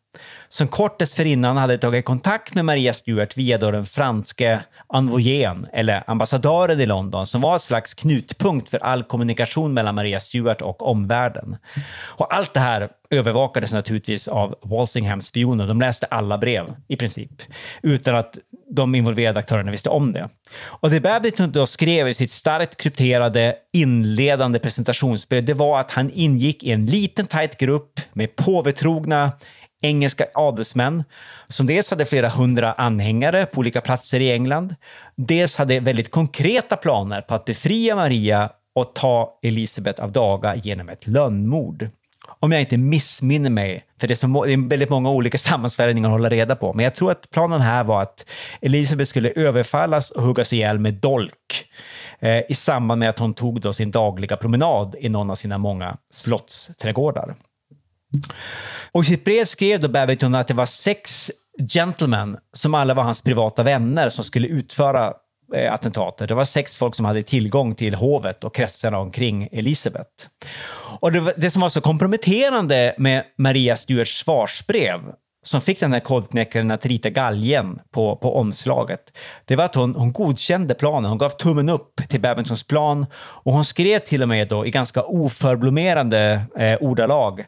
som 0.48 0.68
kort 0.68 0.98
dessförinnan 0.98 1.56
hade 1.56 1.78
tagit 1.78 2.04
kontakt 2.04 2.54
med 2.54 2.64
Maria 2.64 2.94
Stuart 2.94 3.36
via 3.36 3.58
då 3.58 3.70
den 3.70 3.86
franske 3.86 4.60
envoyén, 4.94 5.66
eller 5.72 6.04
ambassadören 6.06 6.80
i 6.80 6.86
London, 6.86 7.26
som 7.26 7.40
var 7.40 7.56
ett 7.56 7.62
slags 7.62 7.94
knutpunkt 7.94 8.68
för 8.68 8.78
all 8.78 9.04
kommunikation 9.04 9.74
mellan 9.74 9.94
Maria 9.94 10.20
Stuart 10.20 10.62
och 10.62 10.88
omvärlden. 10.88 11.56
Och 12.02 12.34
allt 12.34 12.54
det 12.54 12.60
här 12.60 12.88
övervakades 13.10 13.72
naturligtvis 13.72 14.28
av 14.28 14.54
Walsinghams 14.62 15.26
spioner. 15.26 15.66
De 15.66 15.80
läste 15.80 16.06
alla 16.06 16.38
brev, 16.38 16.74
i 16.88 16.96
princip, 16.96 17.30
utan 17.82 18.14
att 18.16 18.38
de 18.70 18.94
involverade 18.94 19.38
aktörerna 19.38 19.70
visste 19.70 19.90
om 19.90 20.12
det. 20.12 20.28
Och 20.62 20.90
det 20.90 21.00
Babington 21.00 21.52
då 21.52 21.66
skrev 21.66 22.08
i 22.08 22.14
sitt 22.14 22.32
starkt 22.32 22.76
krypterade 22.76 23.56
inledande 23.72 24.58
presentationsbrev, 24.58 25.44
det 25.44 25.54
var 25.54 25.80
att 25.80 25.90
han 25.90 26.10
ingick 26.14 26.62
i 26.62 26.70
en 26.70 26.86
liten 26.86 27.26
tajt 27.26 27.58
grupp 27.58 28.00
med 28.12 28.36
påvetrogna 28.36 29.32
engelska 29.80 30.26
adelsmän 30.34 31.04
som 31.48 31.66
dels 31.66 31.90
hade 31.90 32.06
flera 32.06 32.28
hundra 32.28 32.72
anhängare 32.72 33.46
på 33.46 33.58
olika 33.58 33.80
platser 33.80 34.20
i 34.20 34.32
England, 34.32 34.74
dels 35.16 35.56
hade 35.56 35.80
väldigt 35.80 36.10
konkreta 36.10 36.76
planer 36.76 37.20
på 37.20 37.34
att 37.34 37.44
befria 37.44 37.96
Maria 37.96 38.50
och 38.74 38.94
ta 38.94 39.38
Elisabeth 39.42 40.02
av 40.02 40.12
daga 40.12 40.56
genom 40.56 40.88
ett 40.88 41.06
lönnmord. 41.06 41.88
Om 42.40 42.52
jag 42.52 42.60
inte 42.60 42.76
missminner 42.76 43.50
mig, 43.50 43.84
för 44.00 44.08
det 44.08 44.14
är, 44.14 44.16
så, 44.16 44.44
det 44.44 44.52
är 44.52 44.68
väldigt 44.68 44.90
många 44.90 45.10
olika 45.10 45.38
sammansvärjningar 45.38 46.08
att 46.08 46.12
hålla 46.12 46.28
reda 46.28 46.56
på, 46.56 46.72
men 46.72 46.84
jag 46.84 46.94
tror 46.94 47.10
att 47.10 47.30
planen 47.30 47.60
här 47.60 47.84
var 47.84 48.02
att 48.02 48.26
Elisabeth 48.60 49.08
skulle 49.08 49.30
överfallas 49.30 50.10
och 50.10 50.22
huggas 50.22 50.52
ihjäl 50.52 50.78
med 50.78 50.94
dolk 50.94 51.64
eh, 52.18 52.42
i 52.48 52.54
samband 52.54 52.98
med 52.98 53.08
att 53.08 53.18
hon 53.18 53.34
tog 53.34 53.60
då 53.60 53.72
sin 53.72 53.90
dagliga 53.90 54.36
promenad 54.36 54.94
i 54.98 55.08
någon 55.08 55.30
av 55.30 55.34
sina 55.34 55.58
många 55.58 55.96
slottsträdgårdar. 56.10 57.34
Och 58.92 59.02
i 59.02 59.06
sitt 59.06 59.24
brev 59.24 59.44
skrev 59.44 59.80
då 59.80 59.88
Babington 59.88 60.34
att 60.34 60.48
det 60.48 60.54
var 60.54 60.66
sex 60.66 61.30
gentlemen 61.68 62.36
som 62.52 62.74
alla 62.74 62.94
var 62.94 63.02
hans 63.02 63.22
privata 63.22 63.62
vänner 63.62 64.08
som 64.08 64.24
skulle 64.24 64.48
utföra 64.48 65.14
eh, 65.54 65.72
attentatet. 65.72 66.28
Det 66.28 66.34
var 66.34 66.44
sex 66.44 66.76
folk 66.76 66.94
som 66.94 67.04
hade 67.04 67.22
tillgång 67.22 67.74
till 67.74 67.94
hovet 67.94 68.44
och 68.44 68.54
kretsarna 68.54 68.98
omkring 68.98 69.48
Elisabeth. 69.52 70.26
Och 71.00 71.12
det, 71.12 71.34
det 71.36 71.50
som 71.50 71.62
var 71.62 71.68
så 71.68 71.80
komprometterande 71.80 72.94
med 72.98 73.24
Maria 73.38 73.76
Stuarts 73.76 74.18
svarsbrev 74.18 75.00
som 75.42 75.60
fick 75.60 75.80
den 75.80 75.92
här 75.92 76.00
kodknäckaren 76.00 76.70
att 76.70 76.86
rita 76.86 77.10
galgen 77.10 77.80
på, 77.90 78.16
på 78.16 78.36
omslaget, 78.36 79.00
det 79.44 79.56
var 79.56 79.64
att 79.64 79.74
hon, 79.74 79.94
hon 79.94 80.12
godkände 80.12 80.74
planen. 80.74 81.10
Hon 81.10 81.18
gav 81.18 81.30
tummen 81.30 81.68
upp 81.68 82.00
till 82.08 82.20
Babingtons 82.20 82.64
plan 82.64 83.06
och 83.16 83.52
hon 83.52 83.64
skrev 83.64 83.98
till 83.98 84.22
och 84.22 84.28
med 84.28 84.48
då 84.48 84.66
i 84.66 84.70
ganska 84.70 85.02
oförblommerande 85.02 86.42
eh, 86.56 86.76
ordalag 86.80 87.44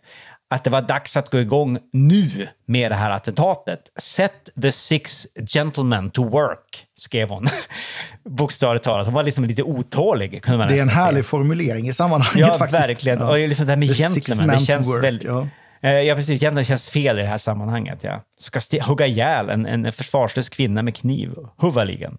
att 0.55 0.65
det 0.65 0.71
var 0.71 0.83
dags 0.83 1.17
att 1.17 1.31
gå 1.31 1.39
igång 1.41 1.79
nu 1.93 2.49
med 2.67 2.91
det 2.91 2.95
här 2.95 3.11
attentatet. 3.11 3.81
Set 4.01 4.49
the 4.63 4.73
six 4.73 5.27
gentlemen 5.49 6.11
to 6.11 6.29
work, 6.29 6.87
skrev 6.99 7.29
hon. 7.29 7.47
Bokstavligt 8.25 8.85
talat. 8.85 9.07
Hon 9.07 9.15
var 9.15 9.23
liksom 9.23 9.45
lite 9.45 9.63
otålig. 9.63 10.43
Kunde 10.43 10.59
man 10.59 10.69
Det 10.69 10.75
är 10.75 10.81
en 10.81 10.87
nästan 10.87 10.97
säga. 10.97 11.05
härlig 11.07 11.27
formulering 11.27 11.89
i 11.89 11.93
sammanhanget 11.95 12.49
Ja, 12.49 12.59
faktiskt. 12.59 12.91
verkligen. 12.91 13.19
Ja. 13.19 13.31
Och 13.31 13.49
liksom 13.49 13.67
det 13.67 13.73
här 13.73 13.77
med 13.77 13.89
The 13.89 13.95
gentlemen, 13.95 14.47
men 14.47 14.59
det 14.59 14.65
känns 14.65 14.89
work, 14.89 15.05
väldigt... 15.05 15.29
ja. 15.29 15.49
Eh, 15.83 15.91
ja, 15.93 16.15
precis. 16.15 16.43
Egentligen 16.43 16.65
känns 16.65 16.91
fel 16.91 17.19
i 17.19 17.23
det 17.23 17.29
här 17.29 17.39
sammanhanget. 17.39 17.99
Ja. 18.03 18.23
Ska 18.41 18.61
hugga 18.83 19.07
ihjäl 19.07 19.51
en, 19.51 19.67
en 19.67 19.93
försvarslös 19.93 20.49
kvinna 20.49 20.83
med 20.83 20.97
kniv. 20.97 21.31
Huvaligen. 21.63 22.19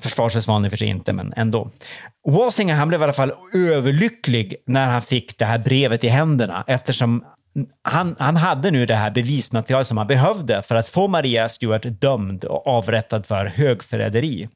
Försvarslös 0.00 0.46
var 0.46 0.54
han 0.54 0.64
i 0.64 0.70
för 0.70 0.76
sig 0.76 0.88
inte, 0.88 1.12
men 1.12 1.32
ändå. 1.36 1.70
Walsinger, 2.28 2.74
han 2.74 2.88
blev 2.88 3.00
i 3.00 3.04
alla 3.04 3.12
fall 3.12 3.32
överlycklig 3.54 4.56
när 4.66 4.90
han 4.90 5.02
fick 5.02 5.38
det 5.38 5.44
här 5.44 5.58
brevet 5.58 6.04
i 6.04 6.08
händerna 6.08 6.64
eftersom 6.66 7.24
han, 7.82 8.16
han 8.18 8.36
hade 8.36 8.70
nu 8.70 8.86
det 8.86 8.94
här 8.94 9.10
bevismaterialet 9.10 9.86
som 9.86 9.96
han 9.96 10.06
behövde 10.06 10.62
för 10.62 10.74
att 10.74 10.88
få 10.88 11.08
Maria 11.08 11.48
Stuart 11.48 11.82
dömd 11.84 12.44
och 12.44 12.66
avrättad 12.66 13.26
för 13.26 13.46
högförräderi. 13.46 14.48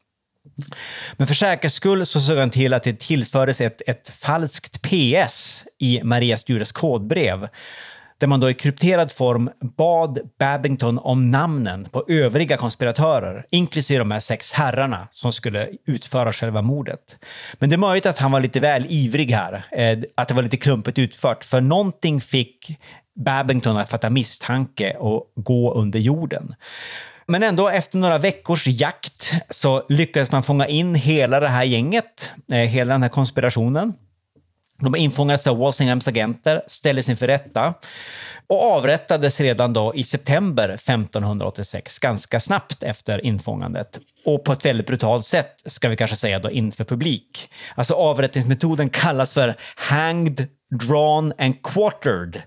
Men 1.16 1.26
för 1.26 1.34
säkerhets 1.34 1.74
skull 1.74 2.06
så 2.06 2.20
såg 2.20 2.38
han 2.38 2.50
till 2.50 2.74
att 2.74 2.82
det 2.82 3.00
tillfördes 3.00 3.60
ett, 3.60 3.82
ett 3.86 4.08
falskt 4.08 4.82
PS 4.82 5.66
i 5.78 6.00
Maria 6.02 6.36
Stuarts 6.36 6.72
kodbrev 6.72 7.48
där 8.24 8.28
man 8.28 8.40
då 8.40 8.50
i 8.50 8.54
krypterad 8.54 9.12
form 9.12 9.50
bad 9.60 10.18
Babington 10.38 10.98
om 10.98 11.30
namnen 11.30 11.88
på 11.92 12.04
övriga 12.08 12.56
konspiratörer, 12.56 13.46
inklusive 13.50 13.98
de 13.98 14.10
här 14.10 14.20
sex 14.20 14.52
herrarna 14.52 15.08
som 15.10 15.32
skulle 15.32 15.68
utföra 15.86 16.32
själva 16.32 16.62
mordet. 16.62 17.16
Men 17.54 17.70
det 17.70 17.76
är 17.76 17.78
möjligt 17.78 18.06
att 18.06 18.18
han 18.18 18.32
var 18.32 18.40
lite 18.40 18.60
väl 18.60 18.86
ivrig 18.88 19.30
här, 19.30 19.64
eh, 19.72 19.98
att 20.14 20.28
det 20.28 20.34
var 20.34 20.42
lite 20.42 20.56
klumpigt 20.56 20.98
utfört, 20.98 21.44
för 21.44 21.60
någonting 21.60 22.20
fick 22.20 22.78
Babington 23.16 23.76
att 23.76 23.90
fatta 23.90 24.10
misstanke 24.10 24.96
och 24.98 25.32
gå 25.34 25.74
under 25.74 25.98
jorden. 25.98 26.54
Men 27.26 27.42
ändå 27.42 27.68
efter 27.68 27.98
några 27.98 28.18
veckors 28.18 28.66
jakt 28.66 29.32
så 29.50 29.86
lyckades 29.88 30.32
man 30.32 30.42
fånga 30.42 30.66
in 30.66 30.94
hela 30.94 31.40
det 31.40 31.48
här 31.48 31.64
gänget, 31.64 32.30
eh, 32.52 32.58
hela 32.58 32.94
den 32.94 33.02
här 33.02 33.08
konspirationen. 33.08 33.92
De 34.78 34.96
infångades 34.96 35.46
av 35.46 35.58
Walsinghams 35.58 36.08
agenter, 36.08 36.62
ställdes 36.66 37.08
inför 37.08 37.26
rätta 37.26 37.74
och 38.46 38.62
avrättades 38.62 39.40
redan 39.40 39.72
då 39.72 39.94
i 39.94 40.04
september 40.04 40.68
1586, 40.68 41.98
ganska 41.98 42.40
snabbt 42.40 42.82
efter 42.82 43.26
infångandet. 43.26 43.98
Och 44.24 44.44
på 44.44 44.52
ett 44.52 44.64
väldigt 44.64 44.86
brutalt 44.86 45.26
sätt, 45.26 45.62
ska 45.66 45.88
vi 45.88 45.96
kanske 45.96 46.16
säga 46.16 46.38
då, 46.38 46.50
inför 46.50 46.84
publik. 46.84 47.50
Alltså 47.74 47.94
avrättningsmetoden 47.94 48.90
kallas 48.90 49.32
för 49.32 49.54
hanged, 49.76 50.48
drawn 50.70 51.32
and 51.38 51.62
quartered. 51.62 52.42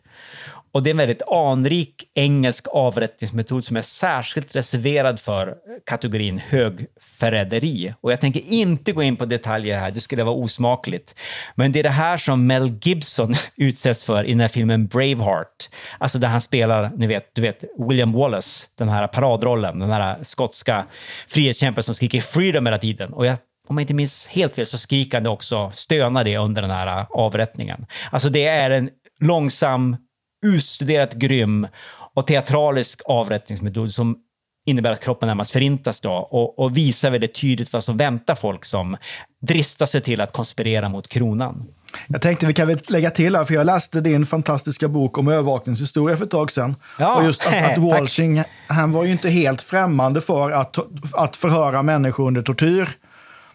Och 0.71 0.83
det 0.83 0.89
är 0.89 0.91
en 0.91 0.97
väldigt 0.97 1.21
anrik 1.21 2.03
engelsk 2.13 2.67
avrättningsmetod 2.71 3.65
som 3.65 3.77
är 3.77 3.81
särskilt 3.81 4.55
reserverad 4.55 5.19
för 5.19 5.55
kategorin 5.85 6.41
högförräderi. 6.47 7.93
Och 8.01 8.11
jag 8.11 8.21
tänker 8.21 8.41
inte 8.41 8.91
gå 8.91 9.03
in 9.03 9.15
på 9.15 9.25
detaljer 9.25 9.79
här, 9.79 9.91
det 9.91 9.99
skulle 9.99 10.23
vara 10.23 10.35
osmakligt. 10.35 11.15
Men 11.55 11.71
det 11.71 11.79
är 11.79 11.83
det 11.83 11.89
här 11.89 12.17
som 12.17 12.47
Mel 12.47 12.79
Gibson 12.81 13.35
utsätts 13.55 14.05
för 14.05 14.23
i 14.23 14.29
den 14.29 14.39
här 14.39 14.47
filmen 14.47 14.87
Braveheart. 14.87 15.69
Alltså 15.97 16.19
där 16.19 16.27
han 16.27 16.41
spelar, 16.41 16.91
ni 16.97 17.07
vet, 17.07 17.35
du 17.35 17.41
vet 17.41 17.63
William 17.89 18.11
Wallace, 18.11 18.67
den 18.77 18.89
här 18.89 19.07
paradrollen, 19.07 19.79
den 19.79 19.91
här 19.91 20.23
skotska 20.23 20.85
frihetskämpen 21.27 21.83
som 21.83 21.95
skriker 21.95 22.21
freedom 22.21 22.65
hela 22.65 22.77
tiden. 22.77 23.13
Och 23.13 23.25
jag 23.25 23.37
om 23.67 23.77
jag 23.77 23.83
inte 23.83 23.93
minns 23.93 24.27
helt 24.27 24.55
fel 24.55 24.65
så 24.65 24.77
skriker 24.77 25.17
han 25.17 25.27
också, 25.27 25.71
stönar 25.73 26.23
det 26.23 26.37
under 26.37 26.61
den 26.61 26.71
här 26.71 26.99
äh, 26.99 27.05
avrättningen. 27.09 27.85
Alltså 28.11 28.29
det 28.29 28.45
är 28.45 28.71
en 28.71 28.89
långsam 29.19 29.97
utstuderat 30.45 31.13
grym 31.13 31.67
och 32.13 32.27
teatralisk 32.27 33.01
avrättningsmetod 33.05 33.93
som 33.93 34.17
innebär 34.65 34.91
att 34.91 35.03
kroppen 35.03 35.27
närmast 35.27 35.51
förintas 35.51 36.01
då 36.01 36.11
och, 36.11 36.59
och 36.59 36.77
visar 36.77 37.11
väldigt 37.11 37.41
tydligt 37.41 37.73
vad 37.73 37.83
som 37.83 37.97
väntar 37.97 38.35
folk 38.35 38.65
som 38.65 38.97
dristar 39.41 39.85
sig 39.85 40.01
till 40.01 40.21
att 40.21 40.33
konspirera 40.33 40.89
mot 40.89 41.07
kronan. 41.07 41.65
Jag 42.07 42.21
tänkte 42.21 42.45
vi 42.45 42.53
kan 42.53 42.67
väl 42.67 42.79
lägga 42.87 43.09
till 43.09 43.35
här, 43.35 43.45
för 43.45 43.53
jag 43.53 43.65
läste 43.65 44.01
din 44.01 44.25
fantastiska 44.25 44.87
bok 44.87 45.17
om 45.17 45.27
övervakningshistoria 45.27 46.17
för 46.17 46.25
ett 46.25 46.31
tag 46.31 46.51
sedan. 46.51 46.75
Ja, 46.99 47.15
och 47.15 47.25
just 47.25 47.47
att, 47.47 47.71
att 47.71 47.77
Walsing, 47.83 48.43
han 48.67 48.91
var 48.91 49.03
ju 49.03 49.11
inte 49.11 49.29
helt 49.29 49.61
främmande 49.61 50.21
för 50.21 50.51
att, 50.51 50.77
att 51.13 51.35
förhöra 51.35 51.83
människor 51.83 52.27
under 52.27 52.41
tortyr. 52.41 52.89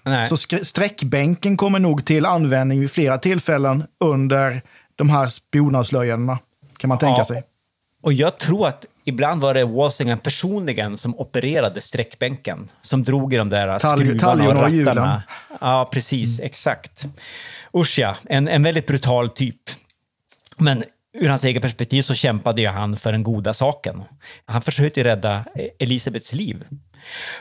Nej. 0.04 0.28
Så 0.28 0.36
sträckbänken 0.62 1.56
kommer 1.56 1.78
nog 1.78 2.04
till 2.04 2.26
användning 2.26 2.80
vid 2.80 2.90
flera 2.90 3.18
tillfällen 3.18 3.84
under 4.04 4.62
de 4.96 5.10
här 5.10 5.28
spionavslöjandena 5.28 6.38
kan 6.82 6.88
man 6.88 6.98
tänka 6.98 7.20
Ja. 7.20 7.24
sig. 7.24 7.42
Och 8.02 8.12
jag 8.12 8.38
tror 8.38 8.66
att 8.68 8.84
ibland 9.04 9.40
var 9.42 9.54
det 9.54 9.64
Walsingham 9.64 10.18
personligen 10.18 10.98
som 10.98 11.18
opererade 11.18 11.80
sträckbänken, 11.80 12.70
som 12.80 13.02
drog 13.02 13.34
i 13.34 13.36
de 13.36 13.48
där 13.48 13.68
Talj- 13.68 13.96
skruvarna 13.96 14.14
och 14.14 14.20
taljorna 14.20 14.60
och 14.66 14.86
rattarna. 14.86 15.22
Ja, 15.60 15.88
precis, 15.92 16.40
exakt. 16.40 17.04
Usch 17.76 17.98
ja, 17.98 18.16
en, 18.24 18.48
en 18.48 18.62
väldigt 18.62 18.86
brutal 18.86 19.28
typ. 19.28 19.60
Men 20.56 20.84
ur 21.14 21.28
hans 21.28 21.44
eget 21.44 21.62
perspektiv 21.62 22.02
så 22.02 22.14
kämpade 22.14 22.62
ju 22.62 22.68
han 22.68 22.96
för 22.96 23.12
den 23.12 23.22
goda 23.22 23.54
saken. 23.54 24.02
Han 24.46 24.62
försökte 24.62 25.00
ju 25.00 25.04
rädda 25.04 25.44
Elisabeths 25.78 26.32
liv. 26.32 26.64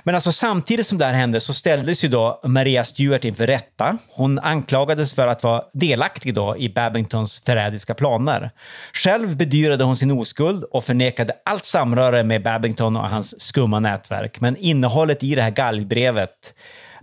Men 0.03 0.15
alltså 0.15 0.31
samtidigt 0.31 0.87
som 0.87 0.97
det 0.97 1.05
här 1.05 1.13
hände 1.13 1.39
så 1.39 1.53
ställdes 1.53 2.03
ju 2.03 2.07
då 2.07 2.41
Maria 2.43 2.83
Stuart 2.83 3.25
inför 3.25 3.47
rätta. 3.47 3.97
Hon 4.09 4.39
anklagades 4.39 5.13
för 5.13 5.27
att 5.27 5.43
vara 5.43 5.63
delaktig 5.73 6.33
då 6.33 6.57
i 6.57 6.69
Babingtons 6.69 7.39
förrädiska 7.45 7.93
planer. 7.93 8.51
Själv 8.93 9.35
bedyrade 9.35 9.83
hon 9.83 9.97
sin 9.97 10.11
oskuld 10.11 10.63
och 10.63 10.83
förnekade 10.83 11.33
allt 11.45 11.65
samröre 11.65 12.23
med 12.23 12.43
Babington 12.43 12.95
och 12.95 13.09
hans 13.09 13.41
skumma 13.41 13.79
nätverk. 13.79 14.41
Men 14.41 14.57
innehållet 14.57 15.23
i 15.23 15.35
det 15.35 15.41
här 15.41 15.51
galgbrevet 15.51 16.53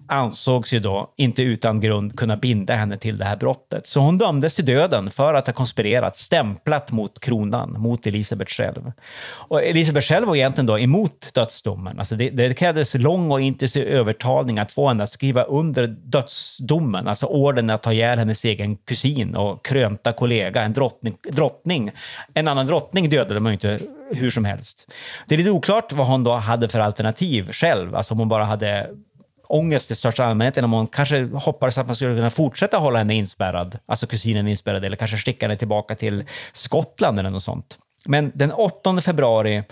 ansågs 0.08 0.72
ju 0.72 0.78
då 0.78 1.12
inte 1.16 1.42
utan 1.42 1.80
grund 1.80 2.18
kunna 2.18 2.36
binda 2.36 2.74
henne 2.74 2.98
till 2.98 3.18
det 3.18 3.24
här 3.24 3.36
brottet. 3.36 3.86
Så 3.86 4.00
hon 4.00 4.18
dömdes 4.18 4.54
till 4.54 4.64
döden 4.64 5.10
för 5.10 5.34
att 5.34 5.46
ha 5.46 5.54
konspirerat, 5.54 6.16
stämplat 6.16 6.92
mot 6.92 7.20
kronan, 7.20 7.72
mot 7.78 8.06
Elisabeth 8.06 8.50
själv. 8.52 8.92
Och 9.30 9.62
Elisabeth 9.62 10.06
själv 10.06 10.26
var 10.26 10.36
egentligen 10.36 10.66
då 10.66 10.78
emot 10.78 11.34
dödsdomen. 11.34 11.98
Alltså 11.98 12.16
det, 12.16 12.30
det 12.30 12.54
krävdes 12.54 12.94
lång 12.94 13.30
och 13.30 13.40
intensiv 13.40 13.82
övertalning 13.88 14.58
att 14.58 14.72
få 14.72 14.88
henne 14.88 15.02
att 15.02 15.10
skriva 15.10 15.42
under 15.42 15.86
dödsdomen, 15.86 17.08
alltså 17.08 17.26
orden 17.26 17.70
att 17.70 17.82
ta 17.82 17.92
ihjäl 17.92 18.18
hennes 18.18 18.44
egen 18.44 18.76
kusin 18.76 19.36
och 19.36 19.64
krönta 19.64 20.12
kollega, 20.12 20.62
en 20.62 20.72
drottning. 20.72 21.16
drottning. 21.32 21.90
En 22.34 22.48
annan 22.48 22.66
drottning 22.66 23.08
dödade 23.08 23.40
man 23.40 23.52
ju 23.52 23.54
inte 23.54 23.80
hur 24.14 24.30
som 24.30 24.44
helst. 24.44 24.92
Det 25.28 25.34
är 25.34 25.38
lite 25.38 25.50
oklart 25.50 25.92
vad 25.92 26.06
hon 26.06 26.24
då 26.24 26.34
hade 26.34 26.68
för 26.68 26.80
alternativ 26.80 27.52
själv, 27.52 27.94
alltså 27.94 28.14
om 28.14 28.18
hon 28.18 28.28
bara 28.28 28.44
hade 28.44 28.90
ångest 29.48 29.90
i 29.90 29.94
största 29.94 30.24
allmänhet, 30.24 30.56
eller 30.56 30.66
om 30.66 30.72
hon 30.72 30.86
kanske 30.86 31.22
hoppades 31.24 31.78
att 31.78 31.86
man 31.86 31.96
skulle 31.96 32.14
kunna 32.14 32.30
fortsätta 32.30 32.78
hålla 32.78 32.98
henne 32.98 33.14
inspärrad, 33.14 33.78
alltså 33.86 34.06
kusinen 34.06 34.48
inspärrad, 34.48 34.84
eller 34.84 34.96
kanske 34.96 35.16
skicka 35.16 35.46
henne 35.46 35.56
tillbaka 35.56 35.94
till 35.94 36.24
Skottland 36.52 37.18
eller 37.18 37.30
något 37.30 37.42
sånt. 37.42 37.78
Men 38.04 38.32
den 38.34 38.52
8 38.52 39.00
februari 39.00 39.64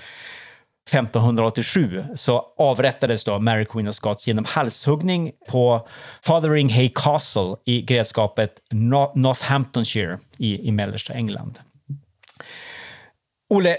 1587 0.90 2.04
så 2.14 2.44
avrättades 2.56 3.24
då 3.24 3.38
Mary 3.38 3.64
Queen 3.64 3.88
of 3.88 3.94
Scots 3.94 4.26
genom 4.26 4.44
halshuggning 4.44 5.32
på 5.48 5.88
Fotheringhay 6.22 6.90
Castle 6.94 7.56
i 7.64 7.82
grevskapet 7.82 8.52
Northamptonshire 9.14 10.18
i, 10.38 10.68
i 10.68 10.72
mellersta 10.72 11.12
England. 11.14 11.58
Olle, 13.50 13.76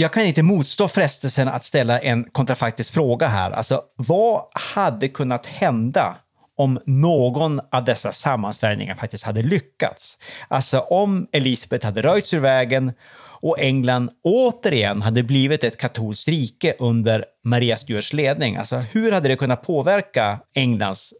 jag 0.00 0.12
kan 0.12 0.22
inte 0.22 0.42
motstå 0.42 0.88
frestelsen 0.88 1.48
att 1.48 1.64
ställa 1.64 2.00
en 2.00 2.24
kontrafaktisk 2.24 2.94
fråga 2.94 3.26
här. 3.26 3.50
Alltså, 3.50 3.82
vad 3.96 4.42
hade 4.52 5.08
kunnat 5.08 5.46
hända 5.46 6.16
om 6.56 6.80
någon 6.86 7.60
av 7.72 7.84
dessa 7.84 8.12
sammansvärjningar 8.12 8.94
faktiskt 8.94 9.24
hade 9.24 9.42
lyckats? 9.42 10.18
Alltså 10.48 10.80
om 10.80 11.26
Elisabeth 11.32 11.86
hade 11.86 12.02
röjts 12.02 12.34
ur 12.34 12.40
vägen 12.40 12.92
och 13.40 13.60
England 13.60 14.10
återigen 14.22 15.02
hade 15.02 15.22
blivit 15.22 15.64
ett 15.64 15.76
katolskt 15.76 16.28
rike 16.28 16.74
under 16.78 17.24
Maria 17.44 17.76
Stuarts 17.76 18.12
ledning. 18.12 18.56
Alltså 18.56 18.76
hur 18.76 19.12
hade 19.12 19.28
det 19.28 19.36
kunnat 19.36 19.62
påverka 19.62 20.38
Englands 20.54 21.12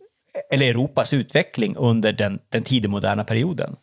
eller 0.53 0.67
Europas 0.67 1.13
utveckling 1.13 1.77
under 1.77 2.13
den, 2.13 2.39
den 2.49 2.63
tidigmoderna 2.63 3.25
perioden? 3.25 3.77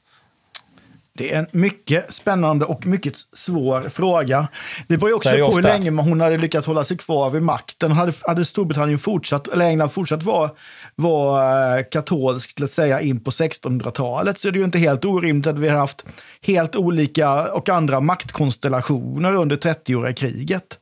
Det 1.17 1.33
är 1.33 1.39
en 1.39 1.47
mycket 1.51 2.13
spännande 2.13 2.65
och 2.65 2.85
mycket 2.85 3.13
svår 3.33 3.81
fråga. 3.81 4.47
Det 4.87 4.97
beror 4.97 5.13
också 5.13 5.29
på 5.29 5.55
hur 5.55 5.61
länge 5.61 5.89
hon 5.89 6.21
hade 6.21 6.37
lyckats 6.37 6.67
hålla 6.67 6.83
sig 6.83 6.97
kvar 6.97 7.29
vid 7.29 7.41
makten. 7.41 7.91
Hade, 7.91 8.13
hade 8.21 8.45
Storbritannien 8.45 8.99
fortsatt, 8.99 9.47
eller 9.47 9.65
England 9.65 9.89
fortsatt 9.89 10.23
vara, 10.23 10.51
vara 10.95 11.79
eh, 11.79 11.85
katolskt, 11.91 12.59
låt 12.59 12.71
säga 12.71 13.01
in 13.01 13.23
på 13.23 13.31
1600-talet, 13.31 14.39
så 14.39 14.47
är 14.47 14.51
det 14.51 14.59
ju 14.59 14.65
inte 14.65 14.77
helt 14.77 15.05
orimligt 15.05 15.47
att 15.47 15.59
vi 15.59 15.69
har 15.69 15.77
haft 15.77 16.05
helt 16.41 16.75
olika 16.75 17.53
och 17.53 17.69
andra 17.69 17.99
maktkonstellationer 17.99 19.35
under 19.35 19.55
30-åriga 19.55 20.13
kriget. 20.13 20.79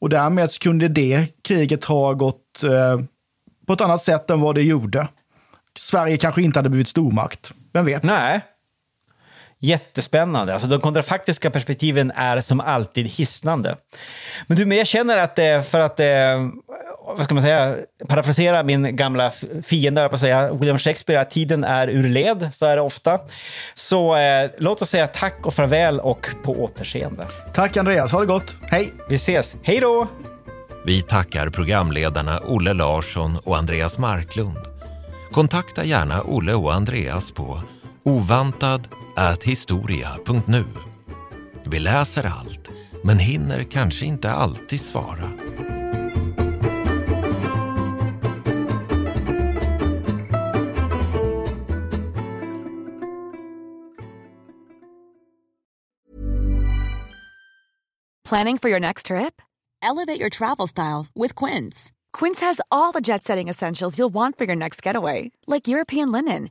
Och 0.00 0.08
därmed 0.08 0.58
kunde 0.58 0.88
det 0.88 1.26
kriget 1.42 1.84
ha 1.84 2.12
gått 2.12 2.62
eh, 2.62 3.00
på 3.66 3.72
ett 3.72 3.80
annat 3.80 4.02
sätt 4.02 4.30
än 4.30 4.40
vad 4.40 4.54
det 4.54 4.62
gjorde. 4.62 5.08
Sverige 5.78 6.16
kanske 6.16 6.42
inte 6.42 6.58
hade 6.58 6.68
blivit 6.68 6.88
stormakt. 6.88 7.52
Vem 7.72 7.84
vet? 7.84 8.02
Nej. 8.02 8.40
Jättespännande. 9.62 10.52
Alltså 10.52 10.68
de 10.68 10.80
kontrafaktiska 10.80 11.50
perspektiven 11.50 12.10
är 12.10 12.40
som 12.40 12.60
alltid 12.60 13.06
hisnande. 13.06 13.76
Men 14.46 14.56
du, 14.56 14.66
men 14.66 14.78
jag 14.78 14.86
känner 14.86 15.18
att 15.18 15.38
eh, 15.38 15.62
för 15.62 15.80
att 15.80 16.00
eh, 16.00 16.06
vad 17.16 17.24
ska 17.24 17.34
man 17.34 17.42
säga, 17.42 17.76
parafrasera 18.08 18.62
min 18.62 18.96
gamla 18.96 19.32
fiende, 19.64 20.08
på 20.08 20.14
att 20.14 20.20
säga, 20.20 20.52
William 20.52 20.78
Shakespeare, 20.78 21.20
att 21.20 21.30
tiden 21.30 21.64
är 21.64 21.88
ur 21.88 22.08
led, 22.08 22.50
så 22.54 22.66
är 22.66 22.76
det 22.76 22.82
ofta. 22.82 23.20
Så 23.74 24.16
eh, 24.16 24.50
låt 24.58 24.82
oss 24.82 24.90
säga 24.90 25.06
tack 25.06 25.46
och 25.46 25.54
farväl 25.54 26.00
och 26.00 26.28
på 26.42 26.52
återseende. 26.52 27.26
Tack 27.54 27.76
Andreas, 27.76 28.12
ha 28.12 28.20
det 28.20 28.26
gott. 28.26 28.56
Hej! 28.62 28.92
Vi 29.08 29.14
ses. 29.14 29.56
Hej 29.62 29.80
då! 29.80 30.06
Vi 30.86 31.02
tackar 31.02 31.50
programledarna 31.50 32.40
Olle 32.40 32.72
Larsson 32.72 33.38
och 33.44 33.56
Andreas 33.56 33.98
Marklund. 33.98 34.58
Kontakta 35.32 35.84
gärna 35.84 36.22
Olle 36.22 36.54
och 36.54 36.74
Andreas 36.74 37.32
på 37.32 37.60
ovantad.historia.nu. 38.10 40.64
Vi 41.64 41.78
läser 41.78 42.24
allt, 42.24 42.68
men 43.04 43.18
hinner 43.18 43.62
kanske 43.62 44.06
inte 44.06 44.30
alltid 44.30 44.80
svara. 44.80 45.30
Planning 58.30 58.58
for 58.58 58.70
your 58.70 58.80
next 58.80 59.06
trip? 59.06 59.42
Elevate 59.82 60.20
your 60.20 60.30
travel 60.30 60.68
style 60.68 61.06
with 61.14 61.34
Quince. 61.34 61.90
Quince 62.12 62.40
has 62.40 62.60
all 62.70 62.92
the 62.92 63.00
jet 63.00 63.24
setting 63.24 63.48
essentials 63.48 63.98
you'll 63.98 64.14
want 64.14 64.38
for 64.38 64.44
your 64.44 64.56
next 64.56 64.82
getaway, 64.82 65.30
like 65.46 65.68
European 65.68 66.12
linen, 66.12 66.50